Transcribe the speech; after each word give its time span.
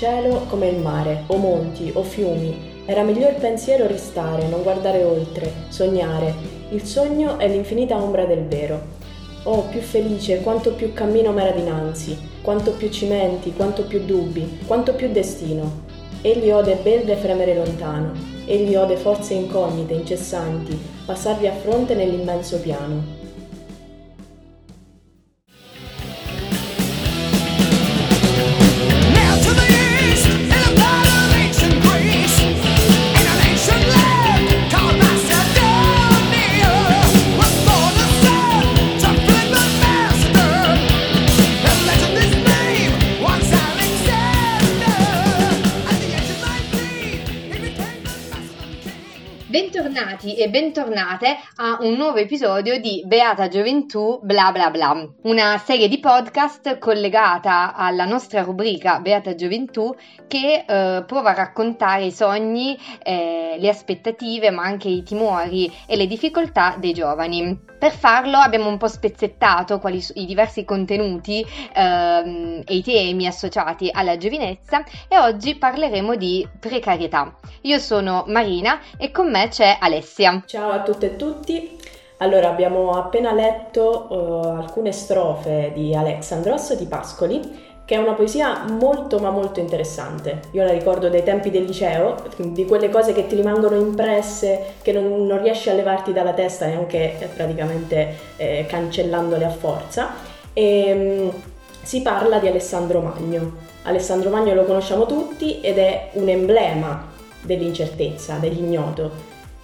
cielo, 0.00 0.46
come 0.48 0.68
il 0.68 0.78
mare, 0.78 1.24
o 1.26 1.36
monti, 1.36 1.90
o 1.92 2.02
fiumi. 2.02 2.84
Era 2.86 3.02
meglio 3.02 3.28
il 3.28 3.34
pensiero 3.34 3.86
ristare, 3.86 4.48
non 4.48 4.62
guardare 4.62 5.04
oltre, 5.04 5.52
sognare. 5.68 6.32
Il 6.70 6.86
sogno 6.86 7.38
è 7.38 7.46
l'infinita 7.46 8.02
ombra 8.02 8.24
del 8.24 8.46
vero. 8.46 8.80
Oh, 9.42 9.64
più 9.64 9.82
felice, 9.82 10.40
quanto 10.40 10.72
più 10.72 10.94
cammino 10.94 11.32
m'era 11.32 11.50
dinanzi, 11.50 12.16
quanto 12.40 12.70
più 12.72 12.88
cimenti, 12.88 13.52
quanto 13.52 13.82
più 13.82 14.02
dubbi, 14.06 14.60
quanto 14.66 14.94
più 14.94 15.10
destino. 15.12 15.82
Egli 16.22 16.50
ode 16.50 16.78
belle 16.82 17.16
fremere 17.16 17.54
lontano, 17.54 18.12
egli 18.46 18.74
ode 18.76 18.96
forze 18.96 19.34
incognite, 19.34 19.92
incessanti, 19.92 20.78
passarvi 21.04 21.46
a 21.46 21.52
fronte 21.52 21.94
nell'immenso 21.94 22.58
piano. 22.60 23.19
Bentornati 50.30 50.34
e 50.36 50.48
bentornate 50.48 51.38
a 51.56 51.78
un 51.80 51.94
nuovo 51.94 52.18
episodio 52.18 52.78
di 52.78 53.02
Beata 53.04 53.48
Gioventù 53.48 54.20
bla 54.22 54.52
bla 54.52 54.70
bla, 54.70 55.08
una 55.22 55.58
serie 55.58 55.88
di 55.88 55.98
podcast 55.98 56.78
collegata 56.78 57.74
alla 57.74 58.04
nostra 58.04 58.42
rubrica 58.42 59.00
Beata 59.00 59.34
Gioventù 59.34 59.94
che 60.28 60.64
eh, 60.66 61.04
prova 61.04 61.30
a 61.30 61.34
raccontare 61.34 62.04
i 62.04 62.12
sogni, 62.12 62.78
eh, 63.02 63.56
le 63.58 63.68
aspettative 63.68 64.50
ma 64.50 64.62
anche 64.62 64.88
i 64.88 65.02
timori 65.02 65.72
e 65.86 65.96
le 65.96 66.06
difficoltà 66.06 66.76
dei 66.78 66.92
giovani. 66.92 67.69
Per 67.80 67.92
farlo 67.92 68.36
abbiamo 68.36 68.68
un 68.68 68.76
po' 68.76 68.88
spezzettato 68.88 69.78
quali 69.78 70.04
i 70.16 70.26
diversi 70.26 70.66
contenuti 70.66 71.42
ehm, 71.72 72.60
e 72.66 72.74
i 72.76 72.82
temi 72.82 73.26
associati 73.26 73.88
alla 73.90 74.18
giovinezza 74.18 74.84
e 75.08 75.16
oggi 75.16 75.56
parleremo 75.56 76.14
di 76.14 76.46
precarietà. 76.60 77.34
Io 77.62 77.78
sono 77.78 78.24
Marina 78.26 78.80
e 78.98 79.10
con 79.10 79.30
me 79.30 79.48
c'è 79.48 79.78
Alessia. 79.80 80.42
Ciao 80.44 80.72
a 80.72 80.82
tutte 80.82 81.06
e 81.06 81.16
tutti. 81.16 81.78
Allora, 82.18 82.50
abbiamo 82.50 82.90
appena 82.90 83.32
letto 83.32 84.08
uh, 84.10 84.58
alcune 84.58 84.92
strofe 84.92 85.72
di 85.74 85.94
Alexandros 85.94 86.76
di 86.76 86.84
Pascoli 86.84 87.40
che 87.90 87.96
è 87.96 87.98
una 87.98 88.12
poesia 88.12 88.66
molto 88.70 89.18
ma 89.18 89.30
molto 89.30 89.58
interessante. 89.58 90.42
Io 90.52 90.62
la 90.62 90.70
ricordo 90.70 91.08
dai 91.08 91.24
tempi 91.24 91.50
del 91.50 91.64
liceo, 91.64 92.22
di 92.36 92.64
quelle 92.64 92.88
cose 92.88 93.12
che 93.12 93.26
ti 93.26 93.34
rimangono 93.34 93.74
impresse, 93.74 94.74
che 94.80 94.92
non, 94.92 95.26
non 95.26 95.42
riesci 95.42 95.70
a 95.70 95.72
levarti 95.72 96.12
dalla 96.12 96.32
testa 96.32 96.66
neanche 96.66 97.18
eh, 97.18 97.26
praticamente 97.26 98.16
eh, 98.36 98.64
cancellandole 98.68 99.44
a 99.44 99.50
forza. 99.50 100.10
E, 100.52 101.32
um, 101.32 101.42
si 101.82 102.00
parla 102.00 102.38
di 102.38 102.46
Alessandro 102.46 103.00
Magno. 103.00 103.56
Alessandro 103.82 104.30
Magno 104.30 104.54
lo 104.54 104.66
conosciamo 104.66 105.04
tutti 105.04 105.60
ed 105.60 105.78
è 105.78 106.10
un 106.12 106.28
emblema 106.28 107.08
dell'incertezza, 107.42 108.36
dell'ignoto. 108.36 109.10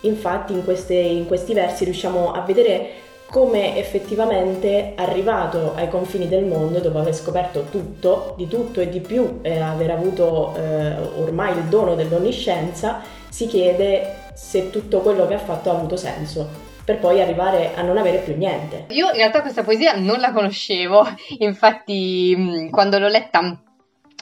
Infatti 0.01 0.53
in, 0.53 0.65
queste, 0.65 0.95
in 0.95 1.29
questi 1.29 1.55
versi 1.55 1.85
riusciamo 1.85 2.33
a 2.33 2.41
vedere 2.41 3.05
come 3.31 3.77
effettivamente 3.77 4.93
arrivato 4.95 5.75
ai 5.75 5.89
confini 5.89 6.29
del 6.29 6.45
mondo, 6.45 6.79
dopo 6.79 6.99
aver 6.99 7.15
scoperto 7.15 7.67
tutto, 7.71 8.35
di 8.37 8.47
tutto 8.49 8.81
e 8.81 8.89
di 8.89 9.01
più, 9.01 9.41
e 9.43 9.61
aver 9.61 9.91
avuto 9.91 10.55
eh, 10.57 10.97
ormai 11.19 11.57
il 11.57 11.65
dono 11.65 11.95
dell'onniscienza, 11.95 13.03
si 13.29 13.47
chiede 13.47 14.25
se 14.35 14.71
tutto 14.71 15.01
quello 15.01 15.27
che 15.27 15.35
ha 15.35 15.39
fatto 15.39 15.71
ha 15.71 15.75
avuto 15.75 15.97
senso 15.97 16.65
per 16.87 17.01
poi 17.01 17.21
arrivare 17.21 17.75
a 17.75 17.83
non 17.83 17.99
avere 17.99 18.19
più 18.19 18.37
niente. 18.37 18.85
Io 18.91 19.09
in 19.09 19.17
realtà 19.17 19.41
questa 19.41 19.65
poesia 19.65 19.95
non 19.97 20.21
la 20.21 20.33
conoscevo, 20.33 21.05
infatti 21.41 22.69
quando 22.71 23.01
l'ho 23.01 23.09
letta 23.09 23.41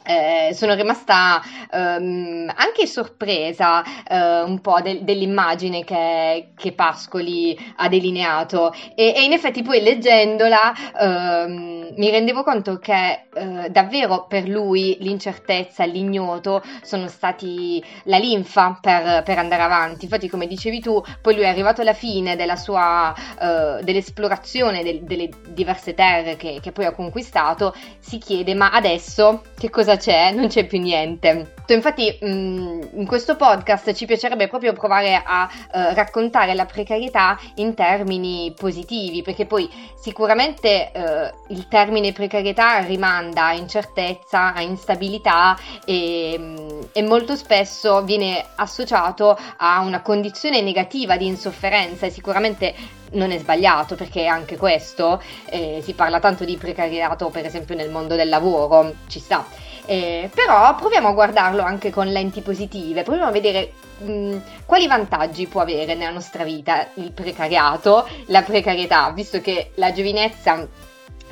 eh, 0.05 0.53
sono 0.55 0.75
rimasta 0.75 1.43
ehm, 1.71 2.53
anche 2.55 2.87
sorpresa 2.87 3.83
eh, 4.05 4.43
un 4.43 4.61
po' 4.61 4.81
de- 4.81 5.03
dell'immagine 5.03 5.83
che, 5.85 6.53
che, 6.57 6.73
Pascoli 6.73 7.57
ha 7.77 7.89
delineato 7.89 8.73
e, 8.95 9.15
e 9.17 9.25
in 9.25 9.33
effetti 9.33 9.63
poi 9.63 9.81
leggendola 9.81 10.73
ehm, 11.01 11.95
mi 11.97 12.11
rendevo 12.11 12.43
conto 12.43 12.79
che 12.79 13.27
eh, 13.35 13.71
davvero 13.71 14.27
per 14.27 14.49
lui 14.49 14.97
l'incertezza, 15.01 15.85
l'ignoto 15.85 16.63
sono 16.83 17.09
stati 17.09 17.83
la 18.05 18.19
linfa 18.19 18.79
per, 18.81 19.23
per, 19.23 19.39
andare 19.39 19.63
avanti. 19.63 20.05
Infatti 20.05 20.29
come 20.29 20.47
dicevi 20.47 20.81
tu, 20.81 21.03
poi 21.21 21.35
lui 21.35 21.45
è 21.45 21.49
arrivato 21.49 21.81
alla 21.81 21.93
fine 21.93 22.37
della 22.37 22.57
sua, 22.57 23.15
eh, 23.41 23.83
dell'esplorazione 23.83 24.83
del, 24.83 25.03
delle 25.03 25.29
diverse 25.49 25.95
terre 25.95 26.37
che, 26.37 26.59
che 26.61 26.73
poi 26.73 26.85
ha 26.87 26.93
conquistato, 26.93 27.75
si 27.99 28.19
chiede 28.19 28.55
ma 28.55 28.71
adesso 28.71 29.43
che 29.59 29.71
cosa 29.71 29.94
cosa 29.95 29.97
c'è? 29.97 30.33
Non 30.33 30.49
c'è 30.49 30.67
più 30.67 30.81
niente. 30.81 31.53
Infatti 31.69 32.19
mm, 32.23 32.83
in 32.95 33.07
questo 33.07 33.37
podcast 33.37 33.93
ci 33.95 34.07
piacerebbe 34.07 34.49
proprio 34.49 34.73
provare 34.73 35.23
a 35.25 35.49
uh, 35.51 35.95
raccontare 35.95 36.55
la 36.55 36.67
precarietà 36.67 37.39
in 37.57 37.75
termini 37.75 38.53
positivi, 38.57 39.23
perché 39.23 39.47
poi 39.47 39.69
sicuramente 39.99 40.91
uh, 40.95 41.53
il 41.53 41.67
termine 41.69 42.13
precarietà 42.13 42.81
rimanda 42.81 43.47
a 43.47 43.55
incertezza, 43.55 44.53
a 44.53 44.61
instabilità 44.61 45.57
e, 45.87 46.37
mm, 46.39 46.81
e 46.93 47.03
molto 47.03 47.37
spesso 47.37 48.03
viene 48.03 48.45
associato 48.57 49.37
a 49.57 49.81
una 49.81 50.03
condizione 50.03 50.61
negativa 50.61 51.17
di 51.17 51.27
insofferenza 51.27 52.07
e 52.07 52.11
sicuramente 52.11 52.75
non 53.13 53.31
è 53.31 53.39
sbagliato 53.39 53.95
perché 53.95 54.27
anche 54.27 54.57
questo 54.57 55.23
eh, 55.47 55.81
si 55.83 55.95
parla 55.95 56.19
tanto 56.21 56.45
di 56.45 56.57
precariato 56.57 57.29
per 57.31 57.47
esempio 57.47 57.75
nel 57.75 57.91
mondo 57.91 58.17
del 58.17 58.29
lavoro, 58.29 58.95
ci 59.07 59.21
sta. 59.21 59.64
Eh, 59.87 60.31
però 60.35 60.75
proviamo 60.77 61.09
a 61.09 61.13
guardarlo 61.13 61.63
anche 61.63 61.91
con 61.91 62.07
lenti 62.07 62.41
positive, 62.41 63.03
proviamo 63.03 63.29
a 63.29 63.33
vedere 63.33 63.73
mh, 63.99 64.11
mm, 64.11 64.37
quali 64.65 64.87
vantaggi 64.87 65.47
può 65.47 65.61
avere 65.61 65.95
nella 65.95 66.11
nostra 66.11 66.43
vita 66.43 66.89
il 66.95 67.13
precariato, 67.13 68.09
la 68.27 68.43
precarietà, 68.43 69.11
visto 69.11 69.41
che 69.41 69.73
la 69.75 69.93
giovinezza 69.93 70.67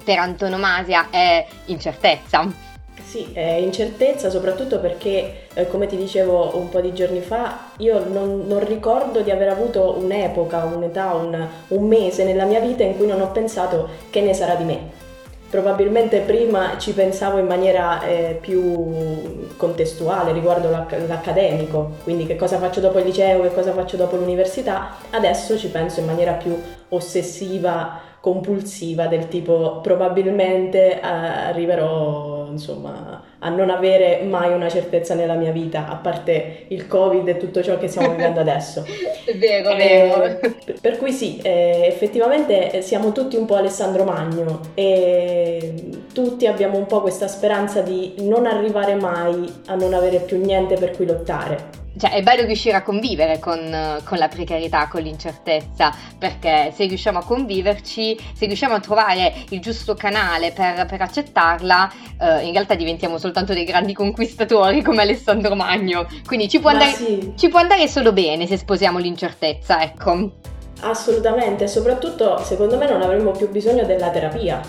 per 0.05 0.19
antonomasia 0.19 1.09
è 1.11 1.47
incertezza. 1.67 2.71
Sì, 3.03 3.31
è 3.33 3.53
incertezza 3.55 4.31
soprattutto 4.31 4.79
perché, 4.81 5.49
eh, 5.53 5.67
come 5.67 5.87
ti 5.87 5.97
dicevo 5.97 6.57
un 6.57 6.69
po' 6.69 6.81
di 6.81 6.93
giorni 6.93 7.21
fa, 7.21 7.71
io 7.79 8.05
non, 8.05 8.47
non 8.47 8.65
ricordo 8.67 9.21
di 9.21 9.31
aver 9.31 9.49
avuto 9.49 9.97
un'epoca, 9.99 10.65
un'età, 10.65 11.15
un, 11.15 11.49
un 11.69 11.87
mese 11.87 12.25
nella 12.25 12.45
mia 12.45 12.61
vita 12.61 12.85
in 12.85 12.97
cui 12.97 13.07
non 13.07 13.21
ho 13.21 13.31
pensato 13.31 13.89
che 14.11 14.21
ne 14.21 14.35
sarà 14.35 14.55
di 14.55 14.65
me 14.65 15.11
probabilmente 15.53 16.21
prima 16.21 16.79
ci 16.79 16.95
pensavo 16.95 17.37
in 17.37 17.45
maniera 17.45 18.03
eh, 18.05 18.39
più 18.41 19.51
contestuale 19.59 20.33
riguardo 20.33 20.71
l'ac- 20.71 21.07
l'accademico, 21.07 21.97
quindi 22.05 22.25
che 22.25 22.37
cosa 22.37 22.57
faccio 22.57 22.81
dopo 22.81 22.99
il 22.99 23.05
liceo, 23.05 23.43
che 23.43 23.53
cosa 23.53 23.73
faccio 23.73 23.99
dopo 23.99 24.17
l'università, 24.17 24.97
adesso 25.11 25.59
ci 25.59 25.69
penso 25.69 26.01
in 26.01 26.07
maniera 26.07 26.33
più 26.33 26.59
ossessiva, 26.89 28.01
compulsiva, 28.19 29.09
del 29.09 29.29
tipo 29.29 29.81
probabilmente 29.83 30.99
eh, 30.99 31.07
arriverò 31.07 32.47
insomma 32.51 33.21
a 33.45 33.49
non 33.49 33.71
avere 33.71 34.23
mai 34.23 34.53
una 34.53 34.69
certezza 34.69 35.15
nella 35.15 35.35
mia 35.35 35.51
vita, 35.51 35.89
a 35.89 35.97
parte 35.97 36.65
il 36.69 36.87
Covid 36.87 37.27
e 37.29 37.37
tutto 37.37 37.63
ciò 37.63 37.79
che 37.79 37.89
stiamo 37.89 38.11
vivendo 38.11 38.41
adesso. 38.41 38.85
È 39.25 39.37
vero, 39.37 39.71
è 39.71 39.77
vero. 39.77 40.25
Eh, 40.25 40.53
per 40.81 40.99
cui 40.99 41.13
sì, 41.13 41.39
eh, 41.43 41.85
effettivamente 41.87 42.83
siamo 42.83 43.13
tutti 43.13 43.37
un 43.37 43.47
po' 43.47 43.55
Alessandro 43.55 44.03
Magno 44.03 44.61
e 44.75 45.75
tutti 46.13 46.49
abbiamo 46.49 46.77
un 46.77 46.87
po' 46.87 47.03
questa 47.03 47.29
speranza 47.29 47.83
di 47.83 48.15
non 48.19 48.47
arrivare 48.47 48.97
mai 48.97 49.53
a 49.67 49.77
non 49.77 49.95
avere 49.95 50.19
più 50.19 50.39
niente 50.39 50.75
per 50.75 50.91
cui 50.91 51.07
lottare 51.07 51.82
cioè 51.99 52.13
è 52.13 52.23
bello 52.23 52.45
riuscire 52.45 52.77
a 52.77 52.83
convivere 52.83 53.39
con, 53.39 54.01
con, 54.05 54.19
la 54.19 54.29
precarietà, 54.29 54.89
con 54.89 55.03
l'incertezza, 55.03 55.93
perché 56.19 56.73
se 56.75 56.87
riusciamo 56.87 57.19
a 57.19 57.25
conviverci, 57.25 58.19
se 58.35 58.47
riusciamo 58.47 58.75
a 58.75 58.81
trovare 58.81 59.33
il 59.51 59.61
giusto 59.61 59.95
canale 59.95 60.53
per, 60.53 60.87
per 60.87 61.03
accettarla, 61.03 61.93
eh, 62.21 62.47
in 62.47 62.53
realtà 62.53 62.75
diventiamo 62.75 63.19
soltanto 63.19 63.53
dei 63.53 63.65
grandi 63.65 63.93
conquistatori 63.93 64.83
come 64.83 65.03
Alessandro 65.03 65.55
Magno. 65.55 66.07
Quindi 66.27 66.49
ci 66.49 66.61
può, 66.61 66.71
andare, 66.71 66.93
sì. 66.93 67.33
ci 67.37 67.49
può 67.49 67.59
andare 67.59 67.89
solo 67.89 68.13
bene 68.13 68.47
se 68.47 68.57
sposiamo 68.57 68.99
l'incertezza, 68.99 69.83
ecco. 69.83 70.33
Assolutamente, 70.81 71.69
soprattutto 71.69 72.39
secondo 72.39 72.77
me 72.77 72.89
non 72.89 73.03
avremo 73.03 73.31
più 73.31 73.49
bisogno 73.51 73.85
della 73.85 74.11
terapia. 74.11 74.61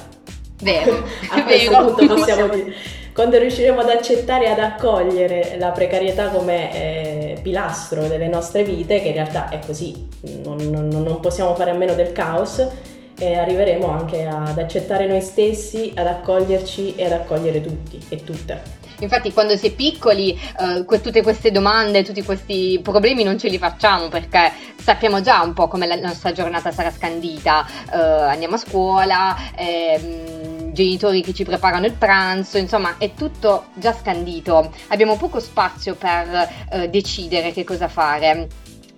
Vero, 0.61 1.03
a 1.31 1.41
questo 1.43 1.71
vero. 1.71 1.93
punto 1.93 2.13
possiamo 2.13 2.47
dire 2.47 3.01
quando 3.13 3.37
riusciremo 3.37 3.79
ad 3.79 3.89
accettare 3.89 4.45
e 4.45 4.49
ad 4.49 4.59
accogliere 4.59 5.55
la 5.59 5.69
precarietà 5.69 6.29
come 6.29 6.73
eh, 6.73 7.39
pilastro 7.41 8.07
delle 8.07 8.27
nostre 8.27 8.63
vite, 8.63 9.01
che 9.01 9.09
in 9.09 9.13
realtà 9.13 9.49
è 9.49 9.59
così, 9.63 10.07
non, 10.43 10.57
non, 10.57 10.87
non, 10.87 11.19
possiamo 11.19 11.53
fare 11.53 11.71
a 11.71 11.75
meno 11.75 11.93
del 11.93 12.11
caos, 12.11 12.65
e 13.17 13.35
arriveremo 13.35 13.87
anche 13.87 14.25
ad 14.25 14.57
accettare 14.57 15.05
noi 15.05 15.21
stessi, 15.21 15.93
ad 15.95 16.07
accoglierci 16.07 16.95
e 16.95 17.05
ad 17.05 17.11
accogliere 17.11 17.61
tutti 17.61 17.99
e 18.09 18.23
tutte. 18.23 18.81
Infatti 18.99 19.31
quando 19.33 19.55
si 19.57 19.67
è 19.67 19.71
piccoli 19.71 20.31
eh, 20.59 20.85
tutte 21.01 21.21
queste 21.21 21.51
domande, 21.51 22.03
tutti 22.03 22.23
questi 22.23 22.79
problemi 22.81 23.23
non 23.23 23.37
ce 23.37 23.49
li 23.49 23.57
facciamo 23.57 24.07
perché 24.07 24.51
sappiamo 24.77 25.21
già 25.21 25.41
un 25.41 25.53
po' 25.53 25.67
come 25.67 25.87
la 25.87 25.95
nostra 25.95 26.31
giornata 26.31 26.71
sarà 26.71 26.91
scandita. 26.91 27.65
Eh, 27.91 27.97
andiamo 27.97 28.55
a 28.55 28.59
scuola, 28.59 29.35
eh, 29.55 30.52
genitori 30.73 31.21
che 31.21 31.33
ci 31.33 31.45
preparano 31.45 31.85
il 31.85 31.93
pranzo, 31.93 32.57
insomma 32.57 32.97
è 32.97 33.13
tutto 33.13 33.67
già 33.75 33.93
scandito. 33.93 34.73
Abbiamo 34.87 35.15
poco 35.15 35.39
spazio 35.39 35.95
per 35.95 36.49
eh, 36.71 36.89
decidere 36.89 37.53
che 37.53 37.63
cosa 37.63 37.87
fare. 37.87 38.47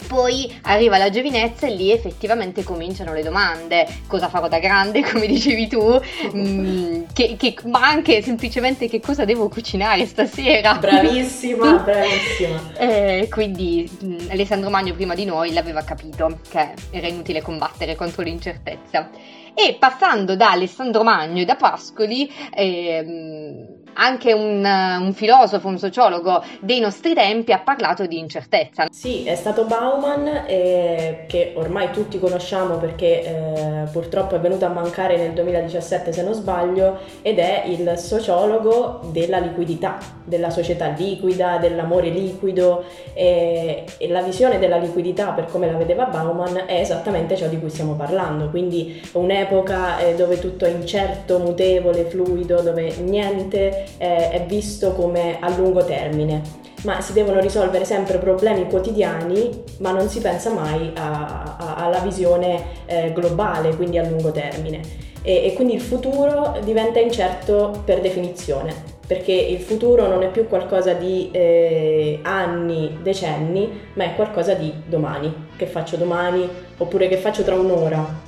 Poi 0.07 0.59
arriva 0.63 0.97
la 0.97 1.09
giovinezza 1.09 1.67
e 1.67 1.75
lì 1.75 1.91
effettivamente 1.91 2.63
cominciano 2.63 3.13
le 3.13 3.23
domande, 3.23 3.87
cosa 4.07 4.29
farò 4.29 4.47
da 4.47 4.59
grande, 4.59 5.03
come 5.09 5.27
dicevi 5.27 5.67
tu, 5.67 5.99
mm, 6.35 7.03
che, 7.13 7.35
che, 7.37 7.55
ma 7.65 7.79
anche 7.81 8.21
semplicemente 8.21 8.87
che 8.87 8.99
cosa 8.99 9.25
devo 9.25 9.49
cucinare 9.49 10.05
stasera. 10.05 10.75
Bravissima, 10.75 11.77
bravissima. 11.83 12.73
Eh, 12.77 13.27
quindi 13.29 13.89
mh, 13.99 14.05
mm, 14.05 14.17
Alessandro 14.29 14.69
Magno 14.69 14.93
prima 14.93 15.15
di 15.15 15.25
noi 15.25 15.53
l'aveva 15.53 15.83
capito 15.83 16.39
che 16.49 16.73
era 16.91 17.07
inutile 17.07 17.41
combattere 17.41 17.95
contro 17.95 18.23
l'incertezza. 18.23 19.09
E 19.57 19.77
passando 19.79 20.35
da 20.35 20.51
Alessandro 20.51 21.03
Magno 21.03 21.41
e 21.41 21.45
da 21.45 21.55
Pascoli, 21.55 22.29
ehm, 22.53 23.74
anche 23.95 24.33
un, 24.33 24.63
un, 24.65 25.13
filosofo, 25.13 25.67
un 25.67 25.77
sociologo 25.77 26.43
dei 26.59 26.79
nostri 26.79 27.13
tempi 27.13 27.51
ha 27.51 27.59
parlato 27.59 28.05
di 28.05 28.17
incertezza. 28.17 28.87
Sì, 28.91 29.23
è 29.25 29.35
stato 29.35 29.65
Bauman, 29.65 30.45
eh, 30.47 31.25
che 31.27 31.53
ormai 31.55 31.91
tutti 31.91 32.19
conosciamo 32.19 32.77
perché 32.77 33.23
eh, 33.23 33.87
purtroppo 33.91 34.35
è 34.35 34.39
venuto 34.39 34.65
a 34.65 34.69
mancare 34.69 35.17
nel 35.17 35.31
2017 35.31 36.11
se 36.11 36.23
non 36.23 36.33
sbaglio, 36.33 36.99
ed 37.21 37.39
è 37.39 37.63
il 37.67 37.93
sociologo 37.97 39.01
della 39.11 39.37
liquidità, 39.37 39.97
della 40.23 40.49
società 40.49 40.87
liquida, 40.87 41.57
dell'amore 41.57 42.09
liquido 42.09 42.83
e, 43.13 43.85
e 43.97 44.07
la 44.09 44.21
visione 44.21 44.59
della 44.59 44.77
liquidità 44.77 45.31
per 45.31 45.45
come 45.45 45.71
la 45.71 45.77
vedeva 45.77 46.05
Bauman 46.05 46.63
è 46.65 46.79
esattamente 46.79 47.35
ciò 47.35 47.47
di 47.47 47.59
cui 47.59 47.69
stiamo 47.69 47.93
parlando, 47.93 48.49
quindi 48.49 49.01
un'epoca 49.13 49.99
eh, 49.99 50.15
dove 50.15 50.39
tutto 50.39 50.65
è 50.65 50.69
incerto, 50.69 51.39
mutevole, 51.39 52.05
fluido, 52.05 52.61
dove 52.61 52.95
niente 52.97 53.84
eh, 53.97 54.29
è 54.29 54.45
visto 54.45 54.93
come 54.93 55.37
a 55.39 55.49
lungo 55.55 55.83
termine, 55.83 56.41
ma 56.83 57.01
si 57.01 57.13
devono 57.13 57.39
risolvere 57.39 57.85
sempre 57.85 58.17
problemi 58.17 58.67
quotidiani, 58.67 59.63
ma 59.79 59.91
non 59.91 60.07
si 60.07 60.19
pensa 60.19 60.51
mai 60.51 60.91
a, 60.95 61.55
a, 61.57 61.75
alla 61.75 61.99
visione 61.99 62.63
eh, 62.85 63.11
globale, 63.13 63.75
quindi 63.75 63.97
a 63.97 64.07
lungo 64.07 64.31
termine. 64.31 64.81
E, 65.21 65.45
e 65.47 65.53
quindi 65.53 65.73
il 65.73 65.81
futuro 65.81 66.59
diventa 66.63 66.99
incerto 66.99 67.81
per 67.83 68.01
definizione, 68.01 68.73
perché 69.07 69.31
il 69.31 69.59
futuro 69.59 70.07
non 70.07 70.21
è 70.21 70.29
più 70.29 70.47
qualcosa 70.47 70.93
di 70.93 71.29
eh, 71.31 72.19
anni, 72.21 72.99
decenni, 73.01 73.81
ma 73.93 74.03
è 74.03 74.15
qualcosa 74.15 74.53
di 74.53 74.71
domani, 74.85 75.47
che 75.57 75.65
faccio 75.65 75.97
domani 75.97 76.47
oppure 76.77 77.07
che 77.07 77.17
faccio 77.17 77.43
tra 77.43 77.55
un'ora. 77.55 78.23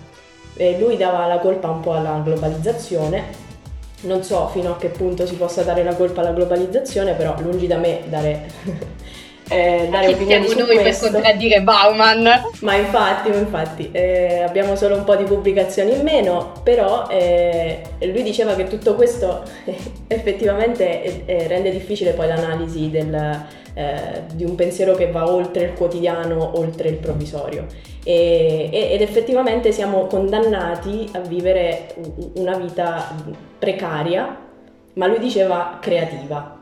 E 0.56 0.78
lui 0.80 0.98
dava 0.98 1.28
la 1.28 1.38
colpa 1.38 1.70
un 1.70 1.82
po' 1.82 1.94
alla 1.94 2.20
globalizzazione 2.24 3.46
non 4.02 4.24
so 4.24 4.48
fino 4.50 4.72
a 4.72 4.78
che 4.78 4.90
punto 4.90 5.26
si 5.26 5.36
possa 5.36 5.64
dare 5.64 5.84
la 5.84 5.96
colpa 5.96 6.22
alla 6.22 6.32
globalizzazione, 6.32 7.14
però 7.14 7.36
lungi 7.40 7.66
da 7.68 7.78
me 7.78 8.02
dare, 8.06 8.46
eh, 9.50 9.88
dare 9.90 10.08
opinioni 10.10 10.48
siamo 10.48 10.66
noi 10.66 10.78
questo. 10.78 11.06
per 11.06 11.14
contraddire 11.14 11.62
Bauman? 11.62 12.42
Ma 12.62 12.76
infatti, 12.76 13.30
infatti 13.30 13.90
eh, 13.92 14.44
abbiamo 14.44 14.76
solo 14.76 14.96
un 14.96 15.04
po' 15.04 15.16
di 15.16 15.24
pubblicazioni 15.24 15.94
in 15.94 16.02
meno, 16.02 16.54
però 16.64 17.08
eh, 17.10 17.82
lui 18.02 18.22
diceva 18.22 18.56
che 18.56 18.68
tutto 18.68 18.94
questo 18.94 19.44
effettivamente 20.08 21.04
eh, 21.04 21.24
eh, 21.26 21.48
rende 21.48 21.72
difficile 21.72 22.12
poi 22.12 22.28
l'analisi 22.28 22.92
del, 22.92 23.46
eh, 23.78 24.24
di 24.34 24.44
un 24.44 24.56
pensiero 24.56 24.96
che 24.96 25.12
va 25.12 25.32
oltre 25.32 25.66
il 25.66 25.74
quotidiano, 25.74 26.58
oltre 26.58 26.90
il 26.90 26.96
provvisorio. 26.96 27.68
E, 28.04 28.72
ed 28.72 29.02
effettivamente 29.02 29.72
siamo 29.72 30.08
condannati 30.08 31.08
a 31.14 31.20
vivere 31.20 31.94
una 32.38 32.58
vita 32.58 33.16
precaria, 33.60 34.36
ma 34.94 35.06
lui 35.06 35.20
diceva 35.20 35.78
creativa, 35.80 36.58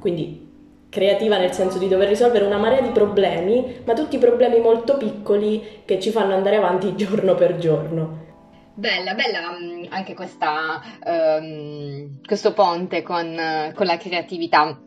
quindi 0.00 0.48
creativa 0.88 1.36
nel 1.36 1.52
senso 1.52 1.76
di 1.76 1.88
dover 1.88 2.08
risolvere 2.08 2.46
una 2.46 2.56
marea 2.56 2.80
di 2.80 2.88
problemi, 2.88 3.82
ma 3.84 3.92
tutti 3.92 4.16
problemi 4.16 4.58
molto 4.58 4.96
piccoli 4.96 5.82
che 5.84 6.00
ci 6.00 6.08
fanno 6.08 6.32
andare 6.32 6.56
avanti 6.56 6.96
giorno 6.96 7.34
per 7.34 7.58
giorno. 7.58 8.24
Bella, 8.72 9.12
bella 9.12 9.40
mm, 9.60 9.84
anche 9.90 10.14
questa, 10.14 10.80
um, 11.04 12.18
questo 12.24 12.54
ponte 12.54 13.02
con, 13.02 13.72
con 13.74 13.84
la 13.84 13.98
creatività 13.98 14.80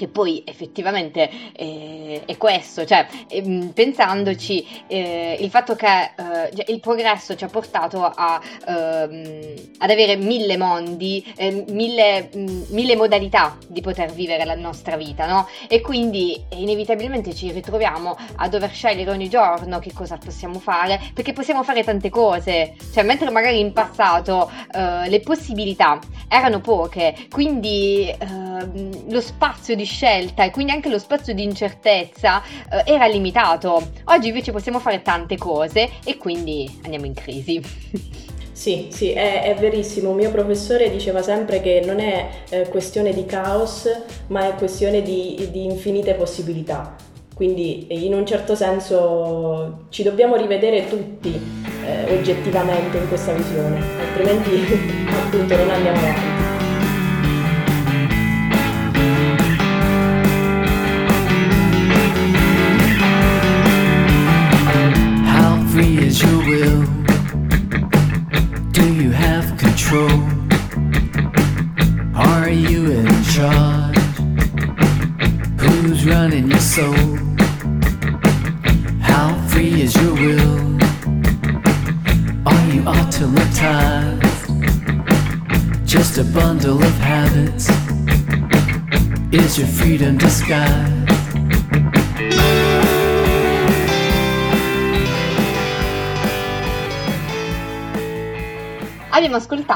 che 0.00 0.08
poi 0.08 0.42
effettivamente 0.46 1.28
eh, 1.54 2.22
è 2.24 2.38
questo, 2.38 2.86
cioè 2.86 3.06
eh, 3.28 3.70
pensandoci 3.74 4.66
eh, 4.86 5.36
il 5.38 5.50
fatto 5.50 5.76
che 5.76 5.86
eh, 5.86 6.56
cioè, 6.56 6.64
il 6.68 6.80
progresso 6.80 7.36
ci 7.36 7.44
ha 7.44 7.48
portato 7.48 8.02
a, 8.02 8.40
ehm, 8.66 9.54
ad 9.76 9.90
avere 9.90 10.16
mille 10.16 10.56
mondi, 10.56 11.22
eh, 11.36 11.66
mille, 11.68 12.30
mille, 12.32 12.96
modalità 12.96 13.58
di 13.68 13.82
poter 13.82 14.10
vivere 14.10 14.46
la 14.46 14.54
nostra 14.54 14.96
vita, 14.96 15.26
no? 15.26 15.46
E 15.68 15.82
quindi 15.82 16.42
inevitabilmente 16.54 17.34
ci 17.34 17.52
ritroviamo 17.52 18.16
a 18.36 18.48
dover 18.48 18.70
scegliere 18.70 19.10
ogni 19.10 19.28
giorno 19.28 19.80
che 19.80 19.92
cosa 19.92 20.16
possiamo 20.16 20.60
fare, 20.60 20.98
perché 21.12 21.34
possiamo 21.34 21.62
fare 21.62 21.84
tante 21.84 22.08
cose, 22.08 22.74
cioè 22.94 23.02
mentre 23.02 23.28
magari 23.28 23.60
in 23.60 23.74
passato 23.74 24.50
eh, 24.72 25.10
le 25.10 25.20
possibilità 25.20 25.98
erano 26.26 26.60
poche, 26.60 27.14
quindi 27.28 28.08
ehm, 28.18 29.10
lo 29.10 29.20
spazio 29.20 29.74
di 29.74 29.88
scelta 29.90 30.44
e 30.44 30.50
quindi 30.50 30.72
anche 30.72 30.88
lo 30.88 30.98
spazio 30.98 31.34
di 31.34 31.42
incertezza 31.42 32.42
eh, 32.42 32.92
era 32.92 33.06
limitato. 33.06 33.90
Oggi 34.04 34.28
invece 34.28 34.52
possiamo 34.52 34.78
fare 34.78 35.02
tante 35.02 35.36
cose 35.36 35.90
e 36.04 36.16
quindi 36.16 36.70
andiamo 36.84 37.06
in 37.06 37.14
crisi. 37.14 37.60
Sì, 38.60 38.88
sì, 38.90 39.12
è, 39.12 39.44
è, 39.44 39.54
verissimo. 39.54 40.10
Un 40.10 40.16
mio 40.16 40.30
professore 40.30 40.90
diceva 40.90 41.22
sempre 41.22 41.62
che 41.62 41.80
non 41.82 41.98
è 41.98 42.28
eh, 42.50 42.68
questione 42.68 43.14
di 43.14 43.24
caos, 43.24 43.88
ma 44.26 44.48
è 44.48 44.54
questione 44.54 45.00
di, 45.00 45.48
di, 45.50 45.64
infinite 45.64 46.12
possibilità. 46.12 46.94
Quindi 47.34 47.86
in 47.88 48.12
un 48.12 48.26
certo 48.26 48.54
senso 48.54 49.86
ci 49.88 50.02
dobbiamo 50.02 50.36
rivedere 50.36 50.86
tutti 50.88 51.40
eh, 51.86 52.14
oggettivamente 52.14 52.98
in 52.98 53.08
questa 53.08 53.32
visione, 53.32 53.80
altrimenti 53.98 54.50
appunto 55.08 55.56
non 55.56 55.70
andiamo 55.70 55.98
avanti. 55.98 56.49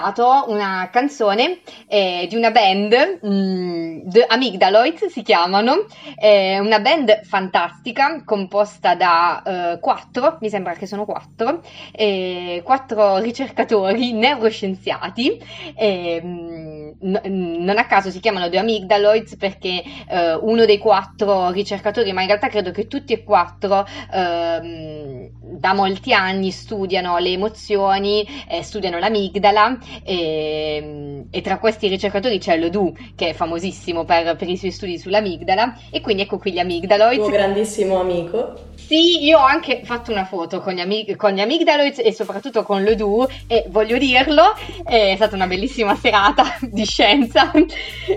Ascoltato 0.05 0.45
una 0.49 0.89
canzone 0.93 1.61
eh, 1.87 2.27
di 2.29 2.37
una 2.37 2.51
band, 2.51 3.19
mh, 3.23 3.29
mm, 3.29 4.09
The 4.09 4.25
Amygdaloids 4.27 5.07
si 5.07 5.23
chiamano, 5.23 5.87
è 6.15 6.59
una 6.59 6.81
band 6.81 7.23
fantastica 7.25 8.23
composta 8.25 8.95
da 8.95 9.43
eh, 9.43 9.79
quattro, 9.81 10.39
mi 10.41 10.51
sembra 10.51 10.75
che 10.75 10.87
sono 10.87 11.05
quattro, 11.05 11.63
eh, 11.93 12.61
quattro 12.65 13.19
ricercatori 13.19 14.13
neuroscienziati. 14.13 15.41
Eh, 15.75 16.21
non 17.01 17.75
a 17.77 17.87
caso 17.87 18.11
si 18.11 18.21
chiamano 18.21 18.49
The 18.49 18.59
Amygdaloids 18.59 19.37
perché 19.37 19.83
eh, 20.09 20.35
uno 20.35 20.65
dei 20.65 20.79
quattro 20.79 21.51
ricercatori, 21.51 22.13
ma 22.13 22.23
in 22.23 22.29
realtà 22.29 22.49
credo 22.49 22.71
che 22.71 22.87
tutti 22.87 23.13
e 23.13 23.25
quattro 23.25 23.87
ehm, 24.13 25.29
da 25.59 25.75
molti 25.75 26.13
anni 26.13 26.51
studiano 26.51 27.19
le 27.19 27.31
emozioni, 27.31 28.27
eh, 28.49 28.63
studiano 28.63 28.99
l'amigdala 28.99 29.79
e, 30.03 31.25
e, 31.31 31.41
tra 31.41 31.59
questi 31.59 31.89
ricercatori 31.89 32.39
c'è 32.39 32.57
Lodu 32.57 32.95
che 33.15 33.29
è 33.29 33.33
famosissimo 33.33 34.05
per, 34.05 34.37
per, 34.37 34.49
i 34.49 34.57
suoi 34.57 34.71
studi 34.71 34.99
sull'amigdala 34.99 35.79
e 35.91 36.01
quindi 36.01 36.23
ecco 36.23 36.39
qui 36.39 36.53
gli 36.53 36.59
amigdaloids. 36.59 37.25
Un 37.25 37.31
grandissimo 37.31 38.01
amico. 38.01 38.73
Sì, 38.75 39.25
io 39.25 39.39
ho 39.39 39.45
anche 39.45 39.81
fatto 39.85 40.11
una 40.11 40.25
foto 40.25 40.61
con 40.61 40.75
gli, 40.75 40.81
amig- 40.81 41.17
con 41.17 41.33
gli 41.33 41.41
amigdaloids 41.41 42.01
e 42.01 42.13
soprattutto 42.13 42.63
con 42.63 42.83
Lodu 42.83 43.27
e 43.47 43.65
voglio 43.69 43.97
dirlo, 43.97 44.55
è 44.85 45.15
stata 45.17 45.35
una 45.35 45.47
bellissima 45.47 45.95
serata 45.95 46.59
di 46.71 46.85
scienza. 46.85 47.51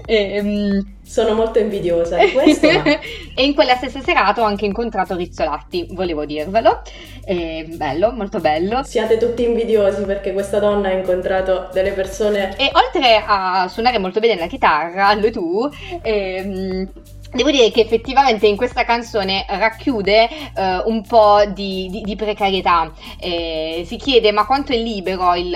e, 0.06 0.40
um, 0.42 0.96
sono 1.08 1.34
molto 1.34 1.60
invidiosa 1.60 2.18
di 2.18 2.32
questo. 2.32 2.68
Ma... 2.68 2.84
e 3.34 3.44
in 3.44 3.56
quella 3.56 3.76
stessa 3.76 4.02
serata 4.02 4.42
ho 4.42 4.46
anche 4.46 4.66
incontrato 4.66 5.16
Rizzolatti, 5.16 5.88
volevo 5.92 6.26
dirvelo. 6.26 6.82
E 7.26 7.66
bello, 7.70 8.12
molto 8.12 8.40
bello. 8.40 8.84
Siate 8.84 9.18
tutti 9.18 9.44
invidiosi 9.44 10.04
perché 10.04 10.34
questa 10.34 10.60
donna 10.60 10.90
ha 10.90 10.92
incontrato 10.92 11.70
delle 11.72 11.92
persone. 11.92 12.56
E 12.58 12.72
oltre 12.74 13.24
a 13.26 13.68
suonare 13.70 13.98
molto 13.98 14.20
bene 14.20 14.38
la 14.38 14.48
chitarra, 14.48 15.14
lo 15.14 15.32
tu. 15.32 15.70
Ehm, 16.02 16.90
Devo 17.34 17.52
dire 17.52 17.70
che 17.72 17.82
effettivamente 17.82 18.48
in 18.48 18.56
questa 18.56 18.86
canzone 18.86 19.46
racchiude 19.50 20.30
eh, 20.30 20.82
un 20.86 21.02
po' 21.06 21.44
di, 21.54 21.88
di, 21.92 22.02
di 22.02 22.16
precarietà. 22.16 22.92
Eh, 23.20 23.84
si 23.86 23.98
chiede 23.98 24.32
ma 24.32 24.46
quanto 24.46 24.72
è 24.72 24.78
libero 24.78 25.36
il, 25.36 25.56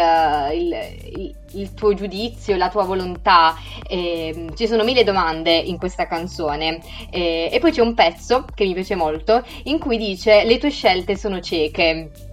il, 0.54 0.76
il, 1.16 1.36
il 1.54 1.74
tuo 1.74 1.94
giudizio, 1.94 2.56
la 2.56 2.70
tua 2.70 2.84
volontà? 2.84 3.56
Eh, 3.88 4.50
ci 4.56 4.68
sono 4.68 4.84
mille 4.84 5.04
domande 5.04 5.54
in 5.56 5.78
questa 5.78 6.08
canzone. 6.08 6.80
Eh, 7.10 7.50
e 7.52 7.60
poi 7.60 7.72
c'è 7.72 7.82
un 7.82 7.94
pezzo 7.94 8.46
che 8.54 8.66
mi 8.66 8.74
piace 8.74 8.96
molto 8.96 9.44
in 9.64 9.80
cui 9.80 9.98
dice 9.98 10.44
le 10.44 10.58
tue 10.58 10.70
scelte 10.70 11.16
sono 11.16 11.40
cieche. 11.40 12.31